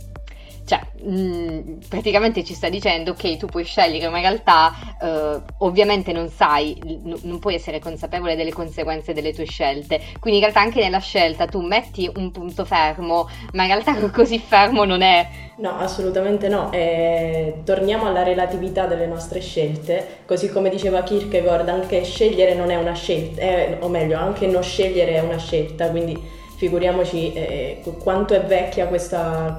Cioè, 0.68 0.80
mm, 1.02 1.78
praticamente 1.88 2.44
ci 2.44 2.52
sta 2.52 2.68
dicendo 2.68 3.14
che 3.14 3.38
tu 3.38 3.46
puoi 3.46 3.64
scegliere, 3.64 4.10
ma 4.10 4.18
in 4.18 4.24
realtà 4.24 4.70
eh, 5.00 5.40
ovviamente 5.60 6.12
non 6.12 6.28
sai, 6.28 6.78
n- 6.84 7.16
non 7.22 7.38
puoi 7.38 7.54
essere 7.54 7.78
consapevole 7.78 8.36
delle 8.36 8.52
conseguenze 8.52 9.14
delle 9.14 9.32
tue 9.32 9.46
scelte. 9.46 9.98
Quindi 10.20 10.40
in 10.40 10.44
realtà 10.44 10.60
anche 10.60 10.82
nella 10.82 10.98
scelta 10.98 11.46
tu 11.46 11.62
metti 11.62 12.10
un 12.16 12.30
punto 12.32 12.66
fermo, 12.66 13.30
ma 13.54 13.62
in 13.62 13.68
realtà 13.68 13.94
così 14.12 14.38
fermo 14.38 14.84
non 14.84 15.00
è. 15.00 15.26
No, 15.56 15.78
assolutamente 15.78 16.48
no. 16.48 16.70
Eh, 16.70 17.62
torniamo 17.64 18.04
alla 18.04 18.22
relatività 18.22 18.84
delle 18.84 19.06
nostre 19.06 19.40
scelte, 19.40 20.18
così 20.26 20.50
come 20.50 20.68
diceva 20.68 21.02
Kierkegaard, 21.02 21.66
anche 21.70 22.04
scegliere 22.04 22.52
non 22.52 22.70
è 22.70 22.76
una 22.76 22.92
scelta, 22.92 23.40
eh, 23.40 23.78
o 23.80 23.88
meglio, 23.88 24.18
anche 24.18 24.46
non 24.46 24.62
scegliere 24.62 25.14
è 25.14 25.20
una 25.20 25.38
scelta, 25.38 25.88
quindi 25.88 26.36
figuriamoci 26.58 27.32
eh, 27.34 27.82
quanto 28.02 28.34
è 28.34 28.42
vecchia 28.42 28.88
questa, 28.88 29.56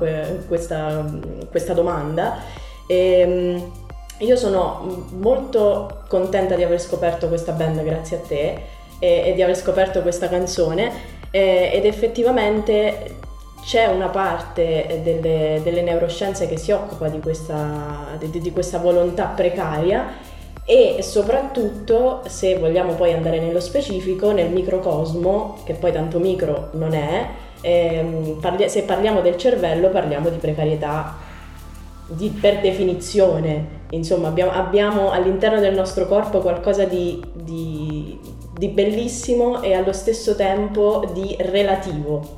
questa, 0.47 1.05
questa 1.49 1.73
domanda. 1.73 2.39
E, 2.85 3.19
ehm, 3.19 3.71
io 4.19 4.35
sono 4.35 5.05
molto 5.11 6.03
contenta 6.09 6.55
di 6.55 6.63
aver 6.63 6.81
scoperto 6.81 7.29
questa 7.29 7.53
band 7.53 7.81
grazie 7.83 8.17
a 8.17 8.19
te 8.19 8.61
e, 8.99 9.23
e 9.27 9.33
di 9.33 9.41
aver 9.41 9.55
scoperto 9.55 10.01
questa 10.01 10.27
canzone 10.27 10.91
e, 11.31 11.71
ed 11.73 11.85
effettivamente 11.85 13.15
c'è 13.63 13.85
una 13.85 14.07
parte 14.07 14.99
delle, 15.03 15.61
delle, 15.63 15.81
neuroscienze 15.81 16.47
che 16.47 16.57
si 16.57 16.71
occupa 16.71 17.07
di 17.07 17.19
questa, 17.19 18.17
di, 18.17 18.41
di 18.41 18.51
questa 18.51 18.77
volontà 18.79 19.25
precaria 19.27 20.07
e 20.69 21.01
soprattutto 21.01 22.21
se 22.27 22.59
vogliamo 22.59 22.93
poi 22.93 23.11
andare 23.11 23.39
nello 23.39 23.59
specifico 23.59 24.31
nel 24.31 24.51
microcosmo 24.51 25.57
che 25.63 25.73
poi 25.73 25.91
tanto 25.91 26.19
micro 26.19 26.69
non 26.73 26.93
è 26.93 27.27
ehm, 27.61 28.37
parli- 28.39 28.69
se 28.69 28.83
parliamo 28.83 29.21
del 29.21 29.35
cervello 29.35 29.89
parliamo 29.89 30.29
di 30.29 30.37
precarietà 30.37 31.17
di, 32.05 32.29
per 32.29 32.59
definizione 32.59 33.77
insomma 33.89 34.27
abbiamo, 34.27 34.51
abbiamo, 34.51 35.09
all'interno 35.09 35.59
del 35.59 35.73
nostro 35.73 36.05
corpo 36.05 36.37
qualcosa 36.37 36.85
di, 36.85 37.19
di, 37.33 38.19
di 38.55 38.67
bellissimo 38.67 39.63
e 39.63 39.73
allo 39.73 39.93
stesso 39.93 40.35
tempo 40.35 41.03
di 41.13 41.35
relativo 41.39 42.37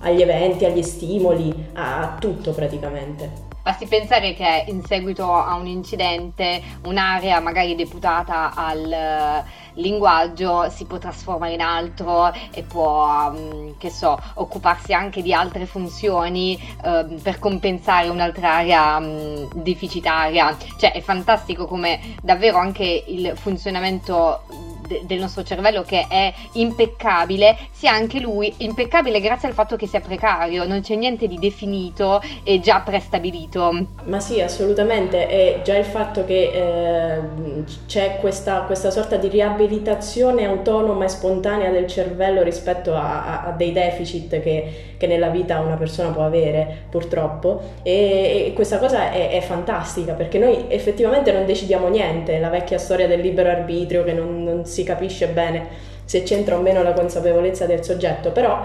agli 0.00 0.20
eventi, 0.20 0.66
agli 0.66 0.82
stimoli, 0.82 1.68
a 1.72 2.16
tutto 2.20 2.52
praticamente. 2.52 3.43
Basti 3.64 3.86
pensare 3.86 4.34
che 4.34 4.66
in 4.68 4.84
seguito 4.84 5.32
a 5.32 5.54
un 5.54 5.66
incidente 5.66 6.60
un'area 6.84 7.40
magari 7.40 7.74
deputata 7.74 8.52
al 8.54 8.92
eh, 8.92 9.44
linguaggio 9.80 10.68
si 10.68 10.84
può 10.84 10.98
trasformare 10.98 11.54
in 11.54 11.62
altro 11.62 12.30
e 12.52 12.62
può, 12.62 13.32
mm, 13.32 13.70
che 13.78 13.88
so, 13.88 14.20
occuparsi 14.34 14.92
anche 14.92 15.22
di 15.22 15.32
altre 15.32 15.64
funzioni 15.64 16.60
eh, 16.84 17.06
per 17.22 17.38
compensare 17.38 18.10
un'altra 18.10 18.56
area 18.56 19.00
mm, 19.00 19.44
deficitaria. 19.54 20.54
Cioè 20.76 20.92
è 20.92 21.00
fantastico 21.00 21.64
come 21.64 22.16
davvero 22.20 22.58
anche 22.58 23.04
il 23.06 23.32
funzionamento 23.34 24.42
de- 24.86 25.02
del 25.04 25.18
nostro 25.18 25.42
cervello 25.42 25.82
che 25.82 26.06
è 26.08 26.32
impeccabile, 26.52 27.56
sia 27.72 27.92
anche 27.92 28.20
lui 28.20 28.52
impeccabile 28.58 29.20
grazie 29.20 29.48
al 29.48 29.54
fatto 29.54 29.76
che 29.76 29.86
sia 29.86 30.00
precario, 30.00 30.64
non 30.64 30.80
c'è 30.80 30.94
niente 30.94 31.26
di 31.26 31.38
definito 31.38 32.20
e 32.42 32.60
già 32.60 32.80
prestabilito. 32.80 33.86
Ma 34.04 34.20
sì, 34.20 34.40
assolutamente, 34.40 35.28
e 35.28 35.60
già 35.62 35.76
il 35.76 35.84
fatto 35.84 36.24
che 36.24 36.50
eh, 36.52 37.64
c'è 37.86 38.18
questa, 38.20 38.60
questa, 38.60 38.90
sorta 38.90 39.16
di 39.16 39.28
riabilitazione 39.28 40.44
autonoma 40.46 41.04
e 41.04 41.08
spontanea 41.08 41.70
del 41.70 41.86
cervello 41.86 42.42
rispetto 42.42 42.94
a, 42.94 43.42
a, 43.42 43.46
a 43.46 43.50
dei 43.52 43.72
deficit 43.72 44.40
che, 44.40 44.94
che, 44.96 45.06
nella 45.06 45.28
vita 45.28 45.60
una 45.60 45.76
persona 45.76 46.10
può 46.10 46.24
avere, 46.24 46.84
purtroppo, 46.90 47.60
e, 47.82 48.46
e 48.46 48.52
questa 48.54 48.78
cosa 48.78 49.10
è, 49.10 49.30
è, 49.30 49.40
fantastica 49.40 50.14
perché 50.14 50.38
noi 50.38 50.66
effettivamente 50.68 51.32
non 51.32 51.44
decidiamo 51.44 51.88
niente, 51.88 52.38
la 52.38 52.48
vecchia 52.48 52.78
storia 52.78 53.06
del 53.06 53.20
libero 53.20 53.50
arbitrio 53.50 54.04
che 54.04 54.12
non, 54.12 54.42
non 54.42 54.64
si 54.74 54.84
capisce 54.84 55.28
bene 55.28 55.68
se 56.04 56.22
c'entra 56.22 56.58
o 56.58 56.60
meno 56.60 56.82
la 56.82 56.92
consapevolezza 56.92 57.64
del 57.64 57.82
soggetto, 57.82 58.30
però 58.32 58.60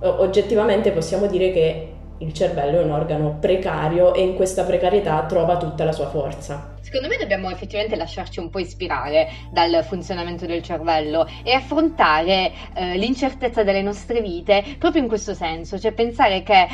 oggettivamente 0.00 0.90
possiamo 0.90 1.26
dire 1.26 1.52
che 1.52 1.92
il 2.18 2.32
cervello 2.32 2.80
è 2.80 2.82
un 2.82 2.90
organo 2.90 3.36
precario 3.38 4.14
e 4.14 4.22
in 4.22 4.34
questa 4.34 4.64
precarietà 4.64 5.24
trova 5.28 5.56
tutta 5.56 5.84
la 5.84 5.92
sua 5.92 6.08
forza. 6.08 6.69
Secondo 6.90 7.14
me 7.14 7.20
dobbiamo 7.20 7.48
effettivamente 7.50 7.94
lasciarci 7.94 8.40
un 8.40 8.50
po' 8.50 8.58
ispirare 8.58 9.30
dal 9.52 9.84
funzionamento 9.84 10.44
del 10.44 10.60
cervello 10.60 11.24
e 11.44 11.52
affrontare 11.52 12.50
eh, 12.74 12.96
l'incertezza 12.96 13.62
delle 13.62 13.80
nostre 13.80 14.20
vite 14.20 14.74
proprio 14.76 15.00
in 15.00 15.06
questo 15.06 15.32
senso, 15.32 15.78
cioè 15.78 15.92
pensare 15.92 16.42
che 16.42 16.66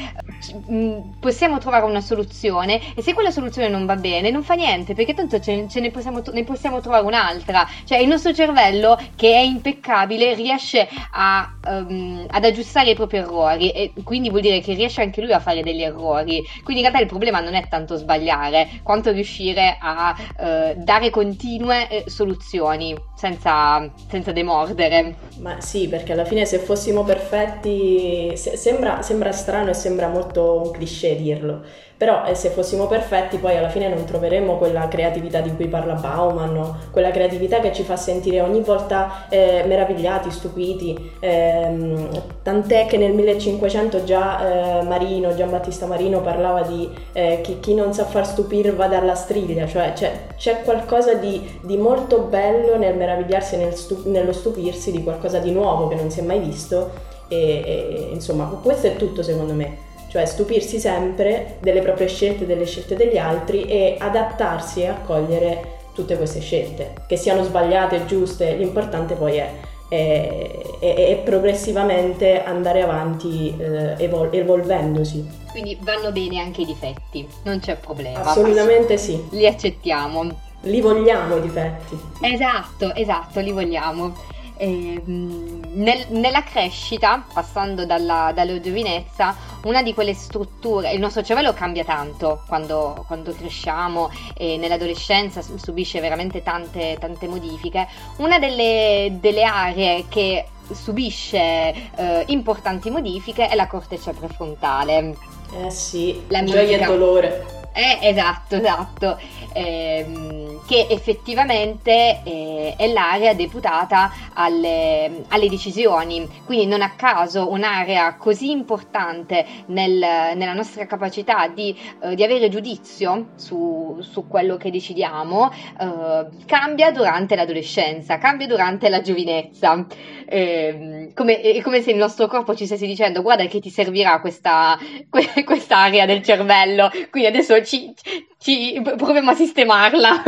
mh, 0.69 0.75
mm, 0.75 0.99
possiamo 1.21 1.59
trovare 1.59 1.85
una 1.85 2.01
soluzione 2.01 2.95
e 2.95 3.03
se 3.03 3.13
quella 3.13 3.31
soluzione 3.31 3.69
non 3.69 3.85
va 3.85 3.97
bene 3.97 4.31
non 4.31 4.43
fa 4.43 4.55
niente 4.55 4.95
perché 4.95 5.13
tanto 5.13 5.39
ce, 5.39 5.67
ce 5.69 5.81
ne, 5.81 5.91
possiamo, 5.91 6.23
ne, 6.33 6.45
possiamo, 6.45 6.81
trovare 6.81 7.05
un'altra, 7.05 7.69
cioè 7.85 7.99
il 7.99 8.09
nostro 8.09 8.33
cervello 8.33 8.99
che 9.17 9.35
è 9.35 9.41
impeccabile 9.41 10.33
riesce 10.33 10.89
a, 11.13 11.59
um, 11.67 12.25
ad 12.31 12.43
aggiustare 12.43 12.93
i 12.93 12.95
propri 12.95 13.19
errori 13.19 13.69
e 13.71 13.93
quindi 14.03 14.31
vuol 14.31 14.41
dire 14.41 14.61
che 14.61 14.73
riesce 14.73 15.03
anche 15.03 15.21
lui 15.21 15.33
a 15.35 15.41
fare 15.41 15.63
degli 15.63 15.83
errori, 15.83 16.43
quindi 16.65 16.83
in 16.83 16.89
realtà 16.89 17.01
il 17.01 17.07
problema 17.07 17.41
non 17.41 17.53
è 17.53 17.69
tanto 17.69 17.97
sbagliare 17.97 18.81
quanto 18.83 19.13
riuscire 19.13 19.77
a 19.79 20.06
eh, 20.15 20.75
dare 20.77 21.11
continue 21.11 21.89
eh, 21.89 22.11
soluzioni 22.11 22.95
senza, 23.17 23.91
senza, 24.09 24.31
demordere. 24.31 25.17
Ma 25.39 25.61
sì, 25.61 25.89
perché 25.89 26.13
alla 26.13 26.27
fine 26.27 26.45
se 26.45 26.59
fossimo 26.59 27.03
perfetti, 27.03 28.37
se, 28.37 28.57
sembra, 28.57 29.01
sembra 29.03 29.33
strano 29.33 29.71
e 29.71 29.75
sembra 29.75 30.09
molto 30.09 30.63
un 30.63 30.71
cliché 30.71 31.17
dirlo, 31.17 31.63
però 31.97 32.27
eh, 32.27 32.35
se 32.35 32.51
fossimo 32.51 32.87
perfetti 32.87 33.39
poi 33.39 33.57
alla 33.57 33.71
fine 33.71 33.89
non 33.89 34.05
troveremmo 34.05 34.59
quella 34.59 34.87
creatività 34.87 35.41
di 35.41 35.55
cui 35.55 35.67
parla 35.67 35.95
Bauman, 35.95 36.91
quella 36.91 37.11
creatività 37.11 37.61
che 37.61 37.73
ci 37.73 37.85
fa 37.85 37.97
sentire 37.97 38.43
ogni 38.43 38.61
volta 38.61 39.27
eh, 39.31 39.65
meravigliati, 39.67 40.31
stupiti, 40.31 41.13
ehm, 41.21 42.11
tant'è 42.43 42.85
che 42.87 42.99
nel 42.99 43.15
1500 43.15 44.05
già 44.05 44.81
eh, 44.81 44.83
Marino, 44.83 45.35
Giambattista 45.35 45.87
Marino 45.87 46.21
parlava 46.21 46.63
di 46.63 46.89
eh, 47.13 47.41
chi, 47.43 47.61
chi, 47.61 47.75
non 47.75 47.95
sa 47.95 48.05
far 48.05 48.27
stupire 48.27 48.73
va 48.73 48.89
dalla 48.89 49.15
striglia, 49.15 49.67
cioè 49.67 49.95
c'è, 49.95 50.13
c'è 50.37 50.63
qualcosa 50.65 51.15
di, 51.15 51.61
di, 51.63 51.79
molto 51.79 52.21
bello 52.21 52.77
nel 52.77 52.95
meravigliarsi, 53.07 53.57
nel 53.57 53.75
stu- 53.75 54.07
nello 54.07 54.33
stupirsi 54.33 54.91
di 54.91 55.03
qualcosa 55.03 55.39
di 55.39 55.53
nuovo 55.53 55.89
che 55.89 55.95
non 55.95 56.11
si 56.11 56.21
è 56.21 56.23
mai 56.23 56.41
visto 56.41 56.91
e, 57.29 57.63
e 57.65 58.09
insomma 58.13 58.45
questo 58.63 58.89
è 58.89 58.97
tutto 58.97 59.23
secondo 59.23 59.53
me 59.53 59.85
cioè 60.09 60.25
stupirsi 60.25 60.79
sempre 60.79 61.57
delle 61.61 61.81
proprie 61.81 62.09
scelte, 62.09 62.47
delle 62.47 62.65
scelte 62.65 62.95
degli 62.95 63.19
altri 63.19 63.65
e 63.65 63.97
adattarsi 63.99 64.81
e 64.81 64.87
accogliere 64.87 65.75
tutte 65.93 66.17
queste 66.17 66.41
scelte, 66.41 66.93
che 67.07 67.17
siano 67.17 67.43
sbagliate, 67.43 68.07
giuste, 68.07 68.55
l'importante 68.55 69.15
poi 69.15 69.37
è, 69.37 69.51
è, 69.89 70.51
è, 70.79 70.95
è 70.95 71.17
progressivamente 71.25 72.43
andare 72.43 72.83
avanti 72.83 73.55
eh, 73.59 73.95
evol- 73.99 74.29
evolvendosi. 74.31 75.27
Quindi 75.51 75.77
vanno 75.83 76.13
bene 76.13 76.41
anche 76.41 76.63
i 76.63 76.67
difetti, 76.67 77.27
non 77.45 77.61
c'è 77.61 77.77
problema. 77.77 78.21
Assolutamente 78.21 78.97
sì. 78.99 79.23
Li 79.31 79.47
accettiamo. 79.47 80.45
Li 80.63 80.81
vogliamo 80.81 81.37
i 81.37 81.41
difetti. 81.43 81.99
Esatto, 82.21 82.95
esatto, 82.95 83.41
li 83.41 83.53
vogliamo. 83.53 84.35
eh, 84.57 85.03
nel, 85.05 86.07
nella 86.09 86.43
crescita, 86.43 87.25
passando 87.33 87.85
dalla, 87.85 88.33
dalla, 88.35 88.61
giovinezza, 88.61 89.37
una 89.65 89.83
di 89.83 89.93
quelle 89.95 90.15
strutture, 90.15 90.93
il 90.93 91.01
nostro 91.01 91.23
cervello 91.23 91.53
cambia 91.53 91.85
tanto 91.85 92.43
quando, 92.47 93.05
quando 93.07 93.33
cresciamo 93.33 94.11
e 94.35 94.57
nell'adolescenza 94.57 95.43
subisce 95.43 96.01
veramente 96.01 96.43
tante, 96.43 96.97
tante 96.99 97.29
modifiche, 97.29 97.87
una 98.19 98.39
delle, 98.39 99.17
delle 99.21 99.45
aree 99.45 100.07
che 100.09 100.47
subisce 100.73 101.39
eh, 101.39 102.25
importanti 102.27 102.91
modifiche 102.91 103.49
è 103.49 103.55
la 103.55 103.67
corteccia 103.67 104.13
prefrontale. 104.13 105.17
Eh 105.65 105.71
sì, 105.71 106.23
la 106.29 106.43
gioia 106.43 106.79
e 106.79 106.85
dolore. 106.85 107.65
Eh, 107.79 107.99
esatto, 108.01 108.57
esatto, 108.57 109.19
eh, 109.53 110.61
che 110.67 110.87
effettivamente 110.89 112.23
eh, 112.25 112.75
è 112.75 112.87
l'area 112.87 113.35
deputata 113.35 114.11
alle, 114.33 115.25
alle, 115.29 115.49
decisioni, 115.51 116.27
quindi 116.47 116.65
non 116.65 116.81
a 116.81 116.95
caso 116.97 117.51
un'area 117.51 118.17
così 118.17 118.51
importante 118.51 119.45
nel, 119.67 119.93
nella 119.99 120.55
nostra 120.55 120.87
capacità 120.87 121.49
di, 121.49 121.77
eh, 122.01 122.15
di 122.15 122.23
avere 122.25 122.49
giudizio 122.49 123.33
su, 123.35 123.99
su, 124.01 124.27
quello 124.27 124.57
che 124.57 124.71
decidiamo 124.71 125.53
eh, 125.53 126.27
cambia 126.47 126.91
durante 126.93 127.37
l'adolescenza, 127.37 128.17
cambia 128.17 128.47
durante 128.47 128.89
la 128.89 129.03
giovinezza, 129.03 129.87
ehm, 130.25 131.13
come, 131.13 131.43
è 131.43 131.61
come 131.61 131.83
se 131.83 131.91
il 131.91 131.99
nostro 131.99 132.27
corpo 132.27 132.55
ci 132.57 132.65
stesse 132.65 132.87
dicendo 132.87 133.21
guarda 133.21 133.45
che 133.45 133.61
ti 133.61 133.69
servirà 133.69 134.19
questa, 134.21 134.79
quest'area 135.45 136.07
del 136.07 136.23
cervello, 136.23 136.91
quindi 137.11 137.29
adesso 137.29 137.53
ci, 137.67 137.93
ci 138.39 138.81
proviamo 138.83 139.31
a 139.31 139.35
sistemarla. 139.35 140.23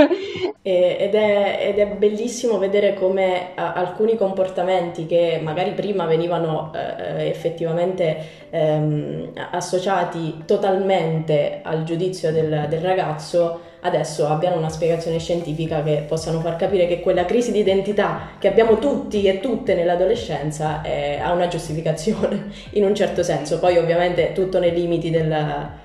ed, 0.60 1.14
è, 1.14 1.58
ed, 1.62 1.78
è, 1.78 1.86
bellissimo 1.86 2.58
vedere 2.58 2.94
come 2.94 3.54
alcuni 3.54 4.16
comportamenti 4.16 5.06
che 5.06 5.40
magari 5.42 5.70
prima 5.72 6.04
venivano 6.04 6.70
uh, 6.74 7.20
effettivamente 7.20 8.48
um, 8.50 9.30
associati 9.50 10.42
totalmente 10.44 11.60
al 11.62 11.84
giudizio 11.84 12.32
del, 12.32 12.66
del 12.68 12.80
ragazzo 12.80 13.60
adesso 13.80 14.26
abbiano 14.26 14.56
una 14.56 14.68
spiegazione 14.68 15.18
scientifica 15.18 15.82
che 15.82 16.04
possano 16.06 16.40
far 16.40 16.56
capire 16.56 16.86
che 16.86 17.00
quella 17.00 17.24
crisi 17.24 17.52
di 17.52 17.60
identità 17.60 18.30
che 18.38 18.48
abbiamo 18.48 18.78
tutti 18.78 19.24
e 19.24 19.40
tutte 19.40 19.74
nell'adolescenza 19.74 20.82
è, 20.82 21.20
ha 21.22 21.32
una 21.32 21.48
giustificazione 21.48 22.50
in 22.72 22.84
un 22.84 22.94
certo 22.94 23.22
senso, 23.22 23.58
poi 23.58 23.78
ovviamente 23.78 24.32
tutto 24.32 24.58
nei 24.58 24.72
limiti 24.72 25.10
del 25.10 25.77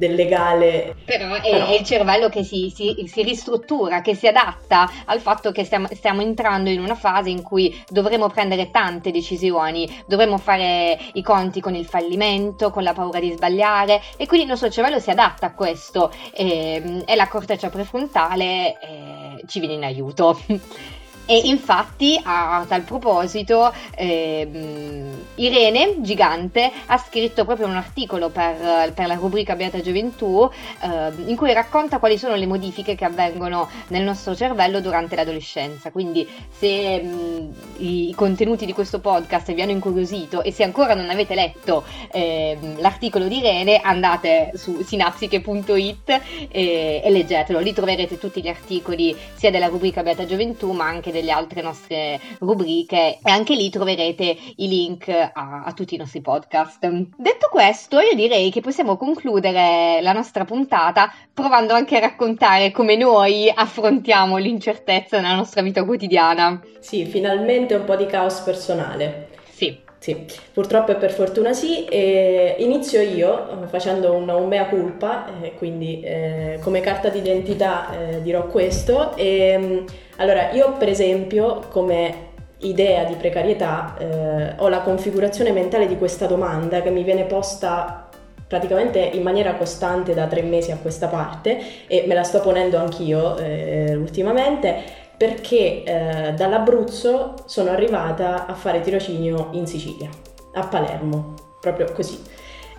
del 0.00 0.14
legale. 0.14 0.96
Però 1.04 1.34
è, 1.34 1.42
Però 1.42 1.66
è 1.66 1.74
il 1.74 1.84
cervello 1.84 2.30
che 2.30 2.42
si, 2.42 2.72
si, 2.74 3.04
si, 3.06 3.22
ristruttura, 3.22 4.00
che 4.00 4.14
si 4.14 4.26
adatta 4.26 4.90
al 5.04 5.20
fatto 5.20 5.52
che 5.52 5.64
stiamo, 5.64 5.88
stiamo, 5.92 6.22
entrando 6.22 6.70
in 6.70 6.80
una 6.80 6.94
fase 6.94 7.28
in 7.28 7.42
cui 7.42 7.84
dovremo 7.86 8.28
prendere 8.28 8.70
tante 8.70 9.10
decisioni, 9.10 9.86
dovremo 10.06 10.38
fare 10.38 10.98
i 11.12 11.22
conti 11.22 11.60
con 11.60 11.74
il 11.74 11.84
fallimento, 11.84 12.70
con 12.70 12.82
la 12.82 12.94
paura 12.94 13.20
di 13.20 13.30
sbagliare 13.32 14.00
e 14.16 14.26
quindi 14.26 14.46
il 14.46 14.50
nostro 14.50 14.70
cervello 14.70 14.98
si 14.98 15.10
adatta 15.10 15.46
a 15.46 15.52
questo 15.52 16.10
e, 16.32 17.02
e 17.04 17.14
la 17.14 17.28
corteccia 17.28 17.68
prefrontale 17.68 18.78
eh, 18.80 19.44
ci 19.46 19.60
viene 19.60 19.74
in 19.74 19.84
aiuto. 19.84 20.40
E 21.26 21.42
infatti, 21.44 22.20
a 22.22 22.64
tal 22.66 22.82
proposito, 22.82 23.72
ehm, 23.94 25.26
Irene 25.36 26.00
Gigante 26.00 26.70
ha 26.86 26.98
scritto 26.98 27.44
proprio 27.44 27.66
un 27.68 27.76
articolo 27.76 28.30
per, 28.30 28.92
per 28.92 29.06
la 29.06 29.14
rubrica 29.14 29.54
Beata 29.54 29.80
Gioventù 29.80 30.50
ehm, 30.82 31.28
in 31.28 31.36
cui 31.36 31.52
racconta 31.52 31.98
quali 31.98 32.18
sono 32.18 32.34
le 32.34 32.46
modifiche 32.46 32.96
che 32.96 33.04
avvengono 33.04 33.68
nel 33.88 34.02
nostro 34.02 34.34
cervello 34.34 34.80
durante 34.80 35.14
l'adolescenza. 35.14 35.92
Quindi, 35.92 36.28
se 36.50 37.00
mh, 37.00 37.54
i 37.76 38.12
contenuti 38.16 38.66
di 38.66 38.72
questo 38.72 38.98
podcast 38.98 39.52
vi 39.54 39.62
hanno 39.62 39.70
incuriosito 39.70 40.42
e 40.42 40.50
se 40.50 40.64
ancora 40.64 40.94
non 40.94 41.10
avete 41.10 41.36
letto 41.36 41.84
ehm, 42.10 42.80
l'articolo 42.80 43.28
di 43.28 43.38
Irene, 43.38 43.78
andate 43.78 44.50
su 44.54 44.82
sinapsiche.it 44.82 46.20
e, 46.50 47.00
e 47.04 47.10
leggetelo. 47.10 47.60
Lì 47.60 47.72
troverete 47.72 48.18
tutti 48.18 48.42
gli 48.42 48.48
articoli 48.48 49.16
sia 49.34 49.52
della 49.52 49.68
rubrica 49.68 50.02
Beata 50.02 50.26
Gioventù, 50.26 50.72
ma 50.72 50.86
anche 50.86 51.09
del 51.10 51.20
delle 51.20 51.32
altre 51.32 51.62
nostre 51.62 52.18
rubriche 52.40 53.18
e 53.22 53.30
anche 53.30 53.54
lì 53.54 53.70
troverete 53.70 54.36
i 54.56 54.68
link 54.68 55.08
a, 55.08 55.62
a 55.64 55.72
tutti 55.72 55.94
i 55.94 55.98
nostri 55.98 56.20
podcast. 56.20 56.86
Detto 57.16 57.48
questo, 57.50 58.00
io 58.00 58.14
direi 58.14 58.50
che 58.50 58.60
possiamo 58.60 58.96
concludere 58.96 60.00
la 60.00 60.12
nostra 60.12 60.44
puntata 60.44 61.12
provando 61.32 61.74
anche 61.74 61.96
a 61.96 62.00
raccontare 62.00 62.70
come 62.70 62.96
noi 62.96 63.50
affrontiamo 63.54 64.38
l'incertezza 64.38 65.20
nella 65.20 65.34
nostra 65.34 65.62
vita 65.62 65.84
quotidiana. 65.84 66.60
Sì, 66.80 67.04
finalmente 67.04 67.74
un 67.74 67.84
po' 67.84 67.96
di 67.96 68.06
caos 68.06 68.40
personale. 68.40 69.28
Sì. 69.50 69.88
Sì, 70.00 70.24
purtroppo 70.54 70.92
e 70.92 70.94
per 70.94 71.12
fortuna 71.12 71.52
sì. 71.52 71.84
E 71.84 72.56
inizio 72.60 73.02
io 73.02 73.66
facendo 73.68 74.14
una, 74.14 74.34
un 74.34 74.48
mea 74.48 74.64
culpa, 74.64 75.26
eh, 75.42 75.52
quindi 75.56 76.00
eh, 76.00 76.58
come 76.62 76.80
carta 76.80 77.10
d'identità 77.10 77.88
eh, 77.92 78.22
dirò 78.22 78.46
questo. 78.46 79.14
E, 79.14 79.58
mm, 79.58 79.86
allora, 80.16 80.52
io 80.52 80.72
per 80.78 80.88
esempio 80.88 81.66
come 81.68 82.28
idea 82.60 83.04
di 83.04 83.14
precarietà 83.14 83.96
eh, 83.98 84.54
ho 84.56 84.68
la 84.68 84.80
configurazione 84.80 85.52
mentale 85.52 85.86
di 85.86 85.98
questa 85.98 86.26
domanda 86.26 86.80
che 86.80 86.90
mi 86.90 87.02
viene 87.02 87.24
posta 87.24 88.08
praticamente 88.46 88.98
in 88.98 89.22
maniera 89.22 89.54
costante 89.54 90.12
da 90.12 90.26
tre 90.26 90.42
mesi 90.42 90.72
a 90.72 90.76
questa 90.76 91.06
parte 91.06 91.86
e 91.86 92.04
me 92.06 92.14
la 92.14 92.24
sto 92.24 92.40
ponendo 92.40 92.78
anch'io 92.78 93.36
eh, 93.38 93.94
ultimamente 93.94 94.82
perché 95.20 95.82
eh, 95.82 96.32
dall'Abruzzo 96.32 97.34
sono 97.44 97.68
arrivata 97.68 98.46
a 98.46 98.54
fare 98.54 98.80
tirocinio 98.80 99.50
in 99.52 99.66
Sicilia, 99.66 100.08
a 100.54 100.66
Palermo, 100.66 101.34
proprio 101.60 101.92
così 101.92 102.18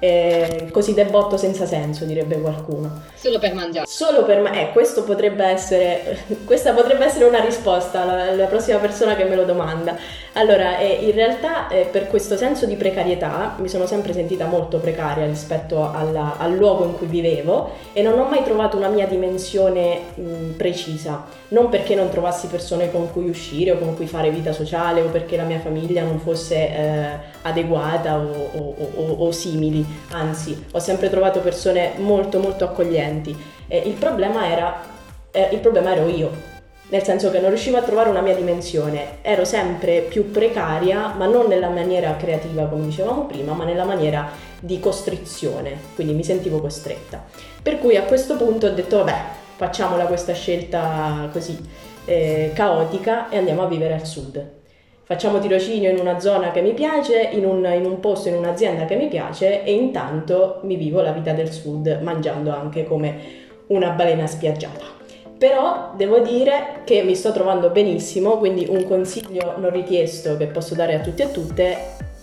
eh, 0.04 0.70
così 0.72 0.96
debotto 0.96 1.38
senza 1.38 1.68
senso, 1.68 2.06
direbbe 2.06 2.42
qualcuno. 2.42 3.04
Solo 3.14 3.38
per 3.38 3.54
mangiare. 3.54 3.86
Solo 3.86 4.26
per 4.26 4.42
mangiare. 4.42 4.70
Eh, 4.70 4.72
questo 4.72 5.04
potrebbe 5.04 5.46
essere, 5.46 6.24
questa 6.44 6.74
potrebbe 6.74 7.06
essere 7.06 7.26
una 7.26 7.40
risposta 7.40 8.02
alla, 8.02 8.24
alla, 8.24 8.46
prossima 8.46 8.80
persona 8.80 9.16
che 9.16 9.26
me 9.26 9.36
lo 9.36 9.44
domanda. 9.44 9.96
Allora, 10.34 10.78
eh, 10.78 11.00
in 11.02 11.12
realtà 11.12 11.68
eh, 11.68 11.90
per 11.92 12.08
questo 12.08 12.38
senso 12.38 12.66
di 12.66 12.76
precarietà 12.76 13.56
mi 13.58 13.68
sono 13.68 13.86
sempre 13.86 14.14
sentita 14.14 14.46
molto 14.46 14.78
precaria 14.78 15.26
rispetto 15.26 15.92
alla, 15.92 16.38
al 16.38 16.56
luogo 16.56 16.86
in 16.86 16.98
cui 16.98 17.08
vivevo 17.08 17.72
e 17.92 18.02
non 18.02 18.18
ho 18.18 18.24
mai 18.30 18.42
trovato 18.42 18.78
una 18.78 18.88
mia 18.88 19.08
dimensione 19.08 20.00
mh, 20.16 20.52
precisa. 20.56 21.26
Non 21.50 21.68
perché 21.68 21.96
non 21.96 22.10
trovassi 22.10 22.48
persone 22.48 22.90
con 22.92 23.12
cui 23.12 23.28
uscire 23.28 23.72
o 23.72 23.78
con 23.78 23.94
cui 23.94 24.08
fare 24.08 24.32
vita 24.32 24.54
sociale 24.54 25.02
o 25.02 25.10
perché 25.10 25.36
la 25.36 25.44
mia 25.44 25.60
famiglia 25.60 26.02
non 26.02 26.18
fosse 26.20 26.56
eh, 26.56 27.10
adeguata 27.42 28.18
o, 28.18 28.50
o, 28.54 28.76
o, 28.96 29.12
o 29.26 29.32
simili 29.32 29.86
anzi 30.12 30.66
ho 30.72 30.80
sempre 30.80 31.10
trovato 31.10 31.42
persone 31.42 31.92
molto 31.98 32.40
molto 32.40 32.64
accoglienti. 32.64 33.36
Il 33.68 33.94
problema 33.94 34.50
era, 34.50 34.82
eh, 35.32 35.50
il 35.52 35.60
problema 35.60 35.94
ero 35.94 36.08
io, 36.08 36.51
nel 36.92 37.04
senso 37.04 37.32
che 37.32 37.40
non 37.40 37.50
riuscivo 37.50 37.78
a 37.78 37.82
trovare 37.82 38.10
una 38.10 38.20
mia 38.20 38.36
dimensione, 38.36 39.20
ero 39.22 39.46
sempre 39.46 40.02
più 40.02 40.30
precaria, 40.30 41.14
ma 41.18 41.26
non 41.26 41.48
nella 41.48 41.70
maniera 41.70 42.18
creativa 42.18 42.66
come 42.66 42.86
dicevamo 42.86 43.26
prima, 43.26 43.54
ma 43.54 43.64
nella 43.64 43.86
maniera 43.86 44.30
di 44.60 44.78
costrizione, 44.80 45.72
quindi 45.96 46.14
mi 46.14 46.24
sentivo 46.24 46.60
costretta. 46.60 47.24
Per 47.64 47.80
cui 47.80 47.96
a 47.96 48.04
questo 48.04 48.36
punto 48.36 48.68
ho 48.68 48.72
detto 48.72 48.98
vabbè, 48.98 49.18
facciamola 49.56 50.06
questa 50.06 50.34
scelta 50.34 51.30
così 51.32 51.58
eh, 52.04 52.52
caotica 52.54 53.30
e 53.30 53.38
andiamo 53.38 53.64
a 53.64 53.68
vivere 53.68 53.94
al 53.94 54.06
sud 54.06 54.60
facciamo 55.12 55.40
tirocinio 55.40 55.90
in 55.90 56.00
una 56.00 56.22
zona 56.22 56.52
che 56.52 56.62
mi 56.62 56.74
piace, 56.74 57.20
in 57.34 57.44
un, 57.44 57.66
in 57.66 57.84
un, 57.84 58.00
posto, 58.00 58.30
in 58.30 58.36
un'azienda 58.36 58.86
che 58.86 58.96
mi 58.96 59.10
piace 59.10 59.62
e 59.62 59.74
intanto 59.74 60.62
mi 60.64 60.78
vivo 60.78 61.02
la 61.02 61.12
vita 61.12 61.34
del 61.34 61.52
sud 61.52 62.00
mangiando 62.02 62.50
anche 62.54 62.86
come 62.86 63.18
una 63.68 63.90
balena 63.90 64.26
spiaggiata. 64.26 65.01
Però 65.42 65.94
devo 65.96 66.20
dire 66.20 66.82
che 66.84 67.02
mi 67.02 67.16
sto 67.16 67.32
trovando 67.32 67.72
benissimo, 67.72 68.38
quindi 68.38 68.68
un 68.70 68.88
consiglio 68.88 69.56
non 69.58 69.72
richiesto 69.72 70.38
che 70.38 70.46
posso 70.46 70.76
dare 70.76 70.94
a 70.94 71.00
tutti 71.00 71.24
e 71.24 71.26
a 71.26 71.30
tutte, 71.30 71.78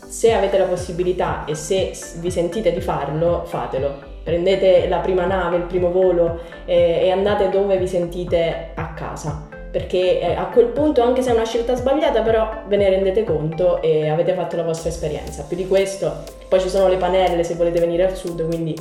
se 0.06 0.32
avete 0.32 0.56
la 0.56 0.66
possibilità 0.66 1.44
e 1.44 1.56
se 1.56 1.90
vi 2.20 2.30
sentite 2.30 2.72
di 2.72 2.80
farlo, 2.80 3.42
fatelo. 3.44 4.20
Prendete 4.22 4.86
la 4.86 4.98
prima 4.98 5.26
nave, 5.26 5.56
il 5.56 5.64
primo 5.64 5.90
volo 5.90 6.42
e, 6.64 7.00
e 7.02 7.10
andate 7.10 7.48
dove 7.48 7.76
vi 7.76 7.88
sentite 7.88 8.70
a 8.76 8.94
casa 8.94 9.48
perché 9.68 10.20
eh, 10.20 10.34
a 10.34 10.46
quel 10.46 10.66
punto 10.66 11.02
anche 11.02 11.20
se 11.20 11.30
è 11.30 11.34
una 11.34 11.44
scelta 11.44 11.74
sbagliata 11.74 12.22
però 12.22 12.62
ve 12.68 12.76
ne 12.76 12.88
rendete 12.88 13.24
conto 13.24 13.82
e 13.82 14.08
avete 14.08 14.32
fatto 14.34 14.54
la 14.54 14.62
vostra 14.62 14.90
esperienza. 14.90 15.42
Più 15.42 15.56
di 15.56 15.66
questo, 15.66 16.22
poi 16.48 16.60
ci 16.60 16.68
sono 16.68 16.86
le 16.86 16.98
panelle 16.98 17.42
se 17.42 17.56
volete 17.56 17.80
venire 17.80 18.04
al 18.04 18.16
sud, 18.16 18.46
quindi 18.46 18.76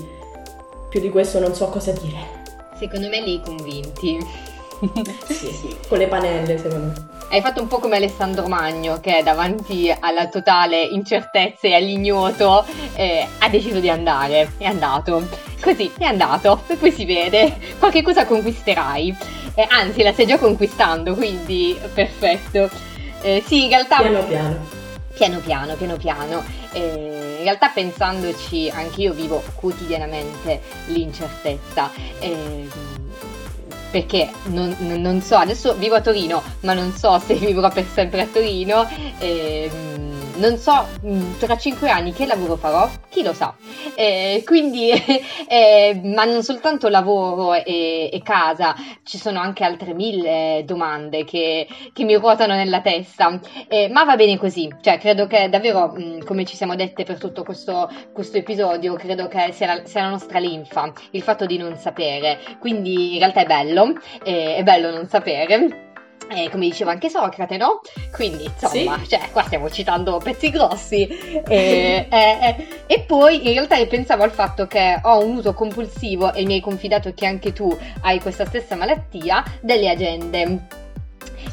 più 0.90 1.00
di 1.00 1.10
questo 1.10 1.40
non 1.40 1.56
so 1.56 1.70
cosa 1.70 1.92
dire. 1.92 2.37
Secondo 2.78 3.10
me 3.10 3.22
li 3.22 3.42
convinti. 3.44 4.18
sì, 5.26 5.52
sì, 5.52 5.76
con 5.88 5.98
le 5.98 6.08
panelle 6.08 6.58
secondo 6.58 6.86
me. 6.86 7.16
Hai 7.30 7.42
fatto 7.42 7.62
un 7.62 7.68
po' 7.68 7.80
come 7.80 7.98
Alessandro 7.98 8.48
Magno 8.48 9.00
che 9.02 9.22
davanti 9.24 9.94
alla 9.98 10.28
totale 10.30 10.82
incertezza 10.82 11.68
e 11.68 11.74
all'ignoto 11.74 12.64
eh, 12.96 13.28
ha 13.40 13.50
deciso 13.50 13.80
di 13.80 13.90
andare, 13.90 14.54
è 14.58 14.66
andato. 14.66 15.28
Così, 15.60 15.92
è 15.98 16.06
andato, 16.06 16.62
e 16.68 16.76
poi 16.76 16.92
si 16.92 17.06
vede, 17.06 17.58
qualche 17.80 18.02
cosa 18.02 18.26
conquisterai. 18.26 19.18
Eh, 19.56 19.68
anzi, 19.70 20.04
la 20.04 20.14
stai 20.14 20.28
già 20.28 20.38
conquistando, 20.38 21.16
quindi 21.16 21.78
perfetto. 21.94 22.70
Eh, 23.22 23.44
sì, 23.46 23.64
in 23.64 23.70
realtà... 23.70 23.98
Piano 23.98 24.24
piano. 24.24 24.77
Piano 25.18 25.40
piano, 25.40 25.74
piano 25.74 25.98
piano. 25.98 26.44
Eh, 26.74 27.38
in 27.40 27.44
realtà 27.44 27.70
pensandoci, 27.70 28.70
anch'io 28.70 29.14
vivo 29.14 29.42
quotidianamente 29.56 30.62
l'incertezza. 30.88 31.90
Eh, 32.20 32.68
perché 33.90 34.30
non, 34.46 34.76
non, 34.80 35.22
so, 35.22 35.38
adesso 35.38 35.74
vivo 35.74 35.96
a 35.96 36.02
Torino, 36.02 36.44
ma 36.60 36.74
non 36.74 36.92
so 36.92 37.18
se 37.18 37.34
vivrò 37.42 37.70
per 37.70 37.88
sempre 37.92 38.22
a 38.22 38.28
Torino. 38.28 38.88
Eh, 39.18 39.72
non 40.38 40.58
so 40.58 40.88
mm, 41.06 41.38
tra 41.40 41.58
cinque 41.58 41.90
anni 41.90 42.14
che 42.14 42.26
lavoro 42.26 42.56
farò, 42.56 42.90
chi 43.10 43.24
lo 43.24 43.34
sa. 43.34 43.56
Eh, 43.96 44.44
quindi, 44.46 44.92
eh, 45.48 46.00
ma 46.04 46.26
non 46.26 46.44
soltanto 46.44 46.88
lavoro 46.88 47.54
e, 47.54 48.10
e, 48.12 48.22
casa, 48.24 48.76
ci 49.04 49.18
sono 49.18 49.40
anche 49.40 49.64
altre 49.64 49.94
mille 49.94 50.64
domande 50.66 51.24
che, 51.24 51.68
che 51.94 52.04
mi 52.04 52.16
ruotano 52.16 52.56
nella 52.56 52.82
testa. 52.82 53.40
Eh, 53.68 53.90
ma 53.90 54.04
va 54.04 54.16
bene 54.16 54.38
così, 54.38 54.74
cioè 54.82 54.98
credo 54.98 55.28
che 55.28 55.50
davvero, 55.50 55.94
mm, 55.98 56.22
come 56.22 56.46
ci 56.46 56.56
siamo 56.56 56.76
dette 56.76 57.04
per 57.04 57.18
tutto 57.18 57.44
questo, 57.44 57.90
questo 58.14 58.38
episodio, 58.38 58.96
credo 58.96 59.28
che 59.28 59.52
sia 59.52 59.68
la, 59.68 59.86
sia 59.86 60.04
la, 60.04 60.10
nostra 60.10 60.40
linfa, 60.40 60.92
il 61.12 61.22
fatto 61.22 61.46
di 61.46 61.58
non 61.58 61.76
sapere. 61.78 62.40
Quindi 62.60 63.14
in 63.14 63.20
realtà 63.20 63.42
è 63.42 63.46
bello, 63.46 63.94
eh, 64.24 64.56
è 64.56 64.64
bello 64.64 64.92
non 64.92 65.08
sapere. 65.08 65.87
Eh, 66.30 66.50
come 66.50 66.66
diceva 66.66 66.92
anche 66.92 67.10
Socrate, 67.10 67.56
no? 67.58 67.82
Quindi, 68.12 68.44
insomma, 68.44 69.00
sì. 69.02 69.10
cioè, 69.10 69.30
qua 69.32 69.44
stiamo 69.44 69.70
citando 69.70 70.18
pezzi 70.18 70.50
grossi. 70.50 71.08
Eh, 71.48 72.08
eh, 72.10 72.68
e 72.88 73.00
poi, 73.02 73.48
in 73.48 73.54
realtà, 73.54 73.78
io 73.78 73.88
pensavo 73.88 74.24
al 74.24 74.32
fatto 74.32 74.68
che 74.68 75.00
ho 75.02 75.24
un 75.24 75.38
uso 75.38 75.54
compulsivo, 75.54 76.34
e 76.34 76.46
mi 76.46 76.56
hai 76.56 76.60
confidato 76.60 77.14
che 77.14 77.26
anche 77.26 77.54
tu 77.54 77.76
hai 78.02 78.20
questa 78.20 78.46
stessa 78.46 78.76
malattia, 78.76 79.44
delle 79.62 79.90
agende 79.90 80.86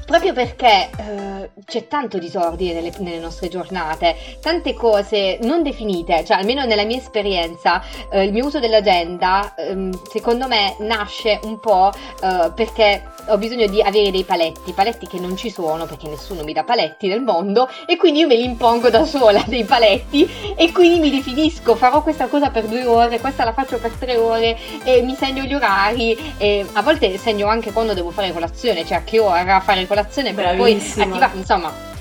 proprio 0.04 0.32
perché 0.32 0.90
eh, 0.96 1.50
c'è 1.64 1.86
tanto 1.88 2.18
disordine 2.18 2.74
nelle, 2.74 2.92
nelle, 2.98 3.18
nostre 3.18 3.48
giornate, 3.48 4.16
tante 4.40 4.74
cose 4.74 5.38
non 5.42 5.62
definite, 5.62 6.24
cioè 6.24 6.38
almeno 6.38 6.64
nella 6.64 6.84
mia 6.84 6.98
esperienza 6.98 7.82
eh, 8.10 8.24
il 8.24 8.32
mio 8.32 8.46
uso 8.46 8.60
dell'agenda 8.60 9.54
eh, 9.54 9.90
secondo 10.10 10.46
me 10.46 10.76
nasce 10.80 11.40
un 11.44 11.58
po' 11.58 11.90
eh, 12.22 12.52
perché 12.54 13.02
ho 13.28 13.38
bisogno 13.38 13.66
di 13.66 13.80
avere 13.80 14.10
dei 14.10 14.24
paletti, 14.24 14.72
paletti 14.72 15.06
che 15.06 15.18
non 15.18 15.36
ci 15.36 15.50
sono 15.50 15.86
perché 15.86 16.08
nessuno 16.08 16.44
mi 16.44 16.52
dà 16.52 16.64
paletti 16.64 17.08
nel 17.08 17.22
mondo 17.22 17.68
e 17.86 17.96
quindi 17.96 18.20
io 18.20 18.26
me 18.26 18.36
li 18.36 18.44
impongo 18.44 18.90
da 18.90 19.04
sola 19.06 19.42
dei 19.48 19.64
paletti 19.64 20.54
e 20.54 20.70
quindi 20.72 20.98
mi 20.98 21.10
definisco, 21.10 21.74
farò 21.74 22.02
questa 22.02 22.26
cosa 22.26 22.50
per 22.50 22.66
due 22.66 22.84
ore, 22.84 23.20
questa 23.20 23.44
la 23.44 23.52
faccio 23.52 23.78
per 23.78 23.92
tre 23.92 24.16
ore 24.16 24.58
e 24.84 25.00
mi 25.02 25.14
segno 25.14 25.44
gli 25.44 25.54
orari 25.54 26.34
e 26.36 26.66
a 26.72 26.82
volte 26.82 27.16
segno 27.16 27.48
anche 27.48 27.72
quando 27.72 27.94
devo 27.94 28.10
fare 28.10 28.32
colazione, 28.32 28.84
cioè 28.84 28.98
a 28.98 29.04
che 29.04 29.18
ora 29.18 29.60
fare 29.60 29.86
colazione 29.86 29.93
per 30.32 30.56
Bravissima. 30.56 31.04
poi 31.04 31.12
attivare, 31.12 31.38
insomma 31.38 31.92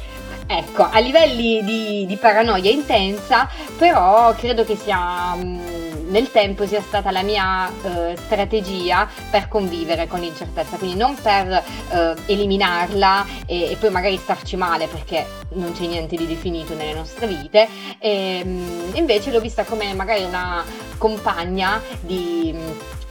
Ecco, 0.46 0.88
a 0.90 1.00
livelli 1.00 1.64
di, 1.64 2.06
di, 2.06 2.18
paranoia 2.18 2.70
intensa, 2.70 3.50
però 3.78 4.34
credo 4.36 4.66
che 4.66 4.76
sia 4.76 5.34
mm, 5.36 6.10
nel 6.10 6.32
tempo 6.32 6.68
sia 6.68 6.82
stata 6.82 7.12
la 7.12 7.24
mia 7.24 7.68
uh, 7.70 8.16
strategia 8.16 9.08
per 9.32 9.48
convivere 9.48 10.06
con 10.08 10.20
l'incertezza, 10.20 10.78
quindi 10.78 10.98
non 10.98 11.16
per 11.16 11.64
uh, 11.90 12.22
eliminarla 12.26 13.26
e, 13.46 13.72
e, 13.72 13.78
poi 13.78 13.90
magari 13.90 14.18
starci 14.18 14.56
male 14.58 14.88
perché 14.88 15.26
non 15.54 15.72
c'è 15.74 15.86
niente 15.86 16.16
di 16.16 16.28
definito 16.28 16.76
nelle 16.76 16.94
nostre 16.94 17.26
vite, 17.26 17.68
e, 17.98 18.44
mh, 18.44 18.96
invece 18.96 19.32
l'ho 19.32 19.40
vista 19.40 19.64
come 19.64 19.94
magari 19.94 20.24
una 20.24 20.64
compagna 20.98 21.82
di 22.02 22.54